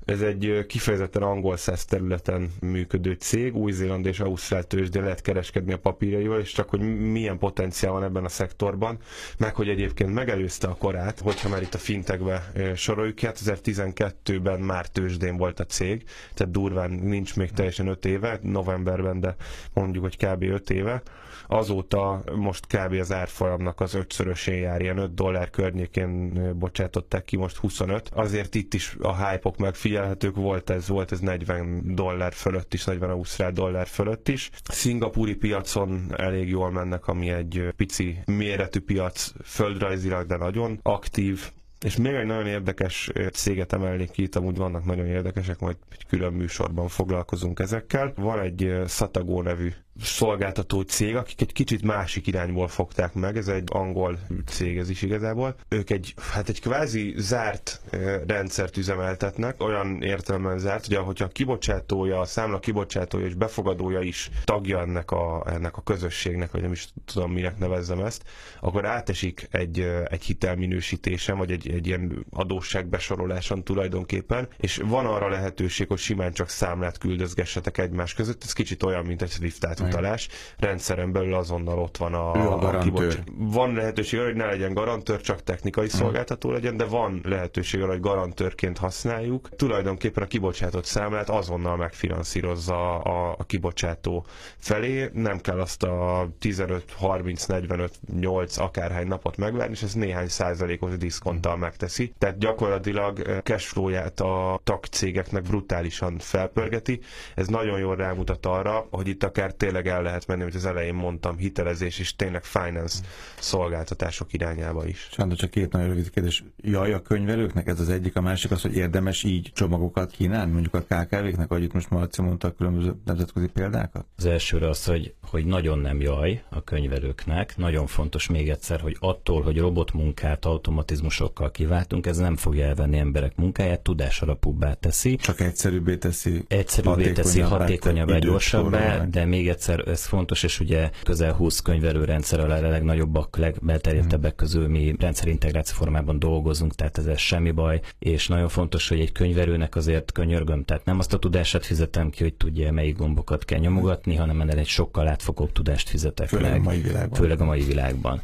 Ez 0.10 0.22
egy 0.22 0.66
kifejezetten 0.68 1.22
angol 1.24 1.58
száz 1.58 1.86
területen 1.86 2.52
működő 2.62 3.14
cég, 3.14 3.56
Új-Zéland 3.56 4.06
és 4.06 4.20
Ausztrál 4.20 4.64
tőzsdén 4.64 5.02
lehet 5.04 5.22
kereskedni 5.22 5.74
a 5.74 5.78
papírjaival, 5.80 6.40
és 6.40 6.52
csak 6.52 6.70
hogy 6.70 6.80
milyen 7.12 7.38
potenciál 7.38 7.92
van 7.92 8.04
ebben 8.04 8.26
a 8.26 8.30
szektorban, 8.30 8.98
meg 9.38 9.56
hogy 9.56 9.70
egyébként 9.70 10.14
megelőzte 10.14 10.68
a 10.68 10.76
korát, 10.76 11.20
hogyha 11.20 11.50
már 11.50 11.62
itt 11.62 11.74
a 11.74 11.78
fintekbe 11.78 12.52
soroljuk, 12.76 13.18
2012-ben 13.22 14.60
már 14.60 14.88
tőzsdén 14.88 15.38
volt 15.38 15.60
a 15.60 15.66
cég, 15.66 16.04
tehát 16.34 16.54
durván 16.54 16.92
nincs 16.92 17.36
még 17.36 17.52
teljesen 17.52 17.88
5 17.88 18.06
éve, 18.06 18.40
novemberben, 18.42 19.20
de 19.20 19.36
mondjuk, 19.74 20.04
hogy 20.04 20.18
kb. 20.18 20.44
5 20.44 20.70
éve. 20.70 21.02
Azóta 21.48 22.24
most 22.36 22.66
kb. 22.68 22.94
az 22.94 23.12
árfolyamnak 23.12 23.80
az 23.82 23.94
ötszörösén 23.94 24.60
jár, 24.60 24.82
ilyen 24.82 24.98
5 24.98 25.14
dollár 25.14 25.50
környékén 25.50 26.34
bocsátották 26.60 27.26
ki, 27.26 27.38
most 27.38 27.58
25. 27.58 28.10
Azért 28.14 28.56
itt 28.56 28.74
is 28.74 28.96
a 29.02 29.28
hype-ok 29.30 29.58
megfigyel 29.58 29.99
megfigyelhetők, 30.00 30.36
volt 30.36 30.70
ez, 30.70 30.88
volt 30.88 31.12
ez 31.12 31.20
40 31.20 31.96
dollár 31.96 32.34
fölött 32.34 32.74
is, 32.74 32.84
40 32.86 33.10
ausztrál 33.10 33.52
dollár 33.52 33.88
fölött 33.88 34.28
is. 34.28 34.50
Szingapúri 34.64 35.36
piacon 35.36 36.06
elég 36.18 36.50
jól 36.50 36.72
mennek, 36.72 37.08
ami 37.08 37.30
egy 37.30 37.74
pici 37.76 38.20
méretű 38.26 38.80
piac, 38.80 39.32
földrajzilag, 39.44 40.26
de 40.28 40.38
nagyon 40.38 40.80
aktív, 40.84 41.52
és 41.86 41.96
még 41.96 42.14
egy 42.14 42.26
nagyon 42.26 42.48
érdekes 42.48 43.12
céget 43.34 43.74
emelnék 43.74 44.12
ki, 44.12 44.22
itt 44.24 44.36
amúgy 44.36 44.58
vannak 44.58 44.86
nagyon 44.86 45.06
érdekesek, 45.06 45.60
majd 45.60 45.76
egy 45.92 46.06
külön 46.06 46.34
műsorban 46.34 46.88
foglalkozunk 46.88 47.60
ezekkel. 47.60 48.14
Van 48.16 48.40
egy 48.40 48.82
Satago 48.88 49.42
nevű 49.42 49.72
szolgáltató 50.02 50.82
cég, 50.82 51.16
akik 51.16 51.42
egy 51.42 51.54
kicsit 51.54 51.84
másik 51.84 52.28
irányból 52.28 52.68
fogták 52.68 53.14
meg, 53.14 53.38
ez 53.38 53.48
egy 53.48 53.64
angol 53.72 54.20
cég 54.46 54.78
ez 54.78 54.90
is 54.90 55.02
igazából. 55.02 55.56
Ők 55.68 55.90
egy, 55.90 56.14
hát 56.32 56.50
egy 56.50 56.62
kvázi 56.62 57.14
zárt 57.18 57.82
rendszert 58.28 58.78
üzemeltetnek, 58.78 59.64
olyan 59.64 60.02
értelemben 60.02 60.60
zárt, 60.60 60.86
hogy 60.86 60.96
hogyha 60.96 61.26
a 61.26 61.28
kibocsátója, 61.28 62.20
a 62.20 62.26
számla 62.26 62.60
kibocsátója 62.60 63.26
és 63.26 63.34
befogadója 63.34 64.00
is 64.02 64.30
tagja 64.44 64.80
ennek 64.80 65.12
a, 65.12 65.44
ennek 65.46 65.78
a 65.78 65.82
közösségnek, 65.82 66.52
vagy 66.52 66.62
nem 66.62 66.72
is 66.72 66.88
tudom 67.06 67.32
minek 67.32 67.58
nevezzem 67.58 68.00
ezt, 68.00 68.24
akkor 68.60 68.86
átesik 68.86 69.48
egy, 69.52 69.80
egy 70.10 70.24
hitelminősítésen, 70.24 71.38
vagy 71.38 71.52
egy, 71.52 71.70
egy 71.70 71.88
ilyen 71.88 72.26
adósságbesoroláson 72.32 73.64
tulajdonképpen, 73.64 74.48
és 74.58 74.82
van 74.86 75.06
arra 75.06 75.30
lehetőség, 75.30 75.88
hogy 75.88 75.98
simán 75.98 76.34
csak 76.34 76.50
számlát 76.50 76.98
küldözgessetek 76.98 77.78
egymás 77.78 78.14
között, 78.14 78.44
ez 78.44 78.54
kicsit 78.54 78.84
olyan, 78.84 79.06
mint 79.06 79.22
egy 79.22 79.32
Swift 79.32 79.66
utalás, 79.90 80.28
rendszeren 80.58 81.12
belül 81.12 81.34
azonnal 81.34 81.80
ott 81.80 81.98
van 81.98 82.14
a, 82.14 82.32
a, 82.34 82.76
a 82.76 82.78
kibocsát. 82.78 83.24
Van 83.38 83.74
lehetőség 83.74 84.20
arra, 84.20 84.28
hogy 84.28 84.38
ne 84.38 84.46
legyen 84.46 84.74
garantőr, 84.74 85.22
csak 85.22 85.44
technikai 85.44 85.88
hmm. 85.88 86.00
szolgáltató 86.00 86.52
legyen, 86.52 86.78
de 86.78 86.86
van 86.86 87.22
lehetőség 87.24 87.82
arra, 87.82 87.92
hogy 87.92 88.00
garantőrként 88.00 88.78
használjuk. 88.78 89.50
Tulajdonképpen 89.56 90.24
a 90.24 90.28
kibocsátott 90.28 90.86
számlát 90.86 91.30
azonnal 91.30 91.76
megfinanszírozza 91.78 93.00
a, 93.00 93.36
a 93.38 93.44
kibocsátó 93.44 94.26
felé, 94.58 95.10
nem 95.14 95.40
kell 95.40 95.60
azt 95.60 95.84
a 95.84 96.28
15, 96.40 96.84
30, 96.98 97.46
45, 97.46 98.00
8 98.20 98.58
akárhány 98.58 99.08
napot 99.08 99.38
megvárni, 99.38 99.74
és 99.74 99.82
ez 99.82 99.94
néhány 99.94 100.28
százalékos 100.28 100.98
diszkonttal 100.98 101.58
megteszi. 101.58 102.14
Tehát 102.18 102.38
gyakorlatilag 102.38 103.20
eh, 103.20 103.38
cashflow-ját 103.44 104.20
a 104.20 104.60
tagcégeknek 104.64 105.44
brutálisan 105.44 106.18
felpörgeti. 106.18 107.00
Ez 107.36 107.48
nagyon 107.48 107.80
jól 107.80 107.96
rámutat 107.96 108.46
arra, 108.46 108.88
hogy 108.92 109.08
itt 109.08 109.24
akár 109.24 109.52
tényleg 109.54 109.79
tényleg 109.82 109.98
el 109.98 110.04
lehet 110.04 110.28
menni, 110.28 110.44
hogy 110.44 110.56
az 110.56 110.66
elején 110.66 110.94
mondtam, 110.94 111.38
hitelezés 111.38 112.00
és 112.00 112.16
tényleg 112.16 112.44
finance 112.44 113.04
szolgáltatások 113.40 114.34
irányába 114.34 114.86
is. 114.88 115.10
Sándor, 115.12 115.38
csak 115.38 115.50
két 115.50 115.72
nagyon 115.72 115.88
rövid 115.88 116.10
kérdés. 116.10 116.44
Jaj, 116.58 116.94
a 116.94 117.02
könyvelőknek 117.02 117.68
ez 117.68 117.80
az 117.80 117.90
egyik, 117.90 118.16
a 118.16 118.22
másik 118.22 118.52
az, 118.52 118.62
hogy 118.62 118.76
érdemes 118.76 119.24
így 119.24 119.52
csomagokat 119.54 120.12
kínálni, 120.12 120.52
mondjuk 120.52 120.74
a 120.74 120.82
KKV-knek, 120.82 121.52
ahogy 121.52 121.64
itt 121.64 121.74
most 121.74 121.90
Marci 121.90 122.22
mondta 122.22 122.48
a 122.48 122.54
különböző 122.54 122.94
nemzetközi 123.06 123.48
példákat? 123.48 124.06
Az 124.18 124.26
elsőre 124.26 124.70
az, 124.70 124.86
hogy, 124.86 125.14
hogy 125.30 125.46
nagyon 125.46 125.80
nem 125.80 126.02
jaj 126.02 126.44
a 126.50 126.64
könyvelőknek. 126.64 127.58
Nagyon 127.58 127.88
fontos 127.88 128.28
még 128.28 128.50
egyszer, 128.50 128.80
hogy 128.80 128.98
attól, 129.00 129.42
hogy 129.42 129.58
robotmunkát 129.58 130.46
automatizmusokkal 130.46 131.52
kiváltunk, 131.52 132.06
ez 132.06 132.18
nem 132.18 132.36
fogja 132.36 132.66
elvenni 132.66 132.98
emberek 132.98 133.36
munkáját, 133.36 133.80
tudás 133.80 134.22
alapúbbá 134.22 134.74
teszi. 134.74 135.16
Csak 135.16 135.40
egyszerűbbé 135.40 135.98
teszi. 135.98 136.44
Egyszerűbbé 136.48 137.12
teszi, 137.12 137.40
hatékonyabbá, 137.40 138.18
gyorsabbá, 138.18 139.06
de 139.06 139.26
még 139.26 139.50
egyszer 139.50 139.88
ez 139.88 140.06
fontos, 140.06 140.44
és 140.44 140.60
ugye 140.60 140.90
közel 141.04 141.34
20 141.34 141.60
könyvelőrendszer 141.60 142.40
a 142.40 142.48
legnagyobbak, 142.48 143.38
legbelterjedtebbek 143.38 144.36
közül 144.36 144.68
mi 144.68 144.96
rendszerintegráció 145.00 145.76
formában 145.76 146.20
dolgozunk, 146.20 146.76
tehát 146.76 146.98
ez 146.98 147.20
semmi 147.20 147.52
baj, 147.52 147.82
és 148.00 148.28
nagyon 148.28 148.48
fontos, 148.50 148.90
hogy 148.90 149.00
egy 149.00 149.12
könyvelőnek 149.12 149.76
azért 149.76 150.12
könyörgöm, 150.12 150.64
tehát 150.64 150.86
nem 150.86 151.00
azt 151.00 151.14
a 151.14 151.20
tudását 151.20 151.66
fizetem 151.66 152.10
ki, 152.10 152.24
hogy 152.24 152.34
tudja 152.34 152.72
melyik 152.72 152.98
gombokat 152.98 153.46
kell 153.46 153.60
nyomogatni, 153.60 154.16
hanem 154.16 154.42
ennél 154.42 154.58
egy 154.58 154.68
sokkal 154.68 155.08
átfogóbb 155.20 155.52
tudást 155.52 155.90
fizetek 155.90 156.28
főleg 156.28 156.52
meg. 156.52 156.60
A 156.60 156.64
mai 156.64 156.82
világban. 156.82 157.20
Főleg 157.20 157.42
a 157.42 157.46
mai 157.46 157.62
világban. 157.64 158.22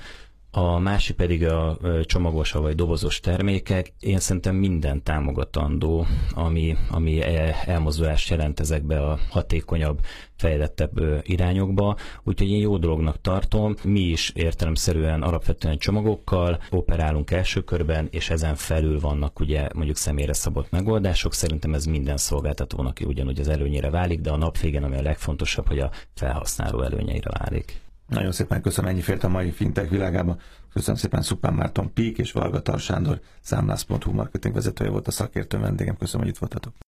A 0.58 0.80
másik 0.80 1.16
pedig 1.16 1.46
a 1.46 1.78
csomagos 2.04 2.52
vagy 2.52 2.76
dobozos 2.76 3.20
termékek. 3.20 3.94
Én 4.00 4.20
szerintem 4.20 4.56
minden 4.56 5.04
támogatandó, 5.04 6.06
ami, 6.32 6.76
ami 6.90 7.22
e, 7.22 7.56
elmozdulást 7.66 8.30
jelent 8.30 8.60
ezekbe 8.60 9.02
a 9.02 9.20
hatékonyabb, 9.30 10.00
fejlettebb 10.38 11.22
irányokba. 11.22 11.98
Úgyhogy 12.24 12.50
én 12.50 12.60
jó 12.60 12.78
dolognak 12.78 13.22
tartom. 13.22 13.76
Mi 13.84 14.00
is 14.00 14.30
értelemszerűen 14.30 15.22
alapvetően 15.22 15.78
csomagokkal 15.78 16.64
operálunk 16.70 17.32
első 17.32 17.62
körben, 17.62 18.08
és 18.12 18.30
ezen 18.30 18.56
felül 18.56 19.00
vannak 19.00 19.40
ugye 19.40 19.68
mondjuk 19.74 19.98
személyre 19.98 20.34
szabott 20.34 20.72
megoldások. 20.72 21.34
Szerintem 21.34 21.74
ez 21.74 21.86
minden 21.86 22.18
szolgáltatónak 22.18 23.00
ugyanúgy 23.06 23.40
az 23.40 23.48
előnyére 23.48 23.90
válik, 23.90 24.22
de 24.22 24.32
a 24.32 24.38
nap 24.38 24.58
végén, 24.58 24.84
ami 24.84 24.98
a 24.98 25.02
legfontosabb, 25.02 25.68
hogy 25.68 25.80
a 25.80 25.92
felhasználó 26.14 26.82
előnyeire 26.82 27.30
válik. 27.40 27.84
Nagyon 28.08 28.32
szépen 28.32 28.62
köszönöm, 28.62 28.92
ennyi 28.92 29.02
fért 29.02 29.24
a 29.24 29.28
mai 29.28 29.52
fintek 29.52 29.90
világába. 29.90 30.38
Köszönöm 30.74 30.96
szépen 30.96 31.22
Szupán 31.22 31.54
Márton 31.54 31.94
Pík 31.94 32.18
és 32.18 32.32
Vargatar 32.32 32.80
Sándor, 32.80 33.22
számlász.hu 33.42 34.12
marketing 34.12 34.54
vezetője 34.54 34.90
volt 34.90 35.08
a 35.08 35.12
szakértő 35.12 35.58
vendégem. 35.60 35.98
Köszönöm, 35.98 36.22
hogy 36.22 36.34
itt 36.34 36.40
voltatok. 36.40 36.76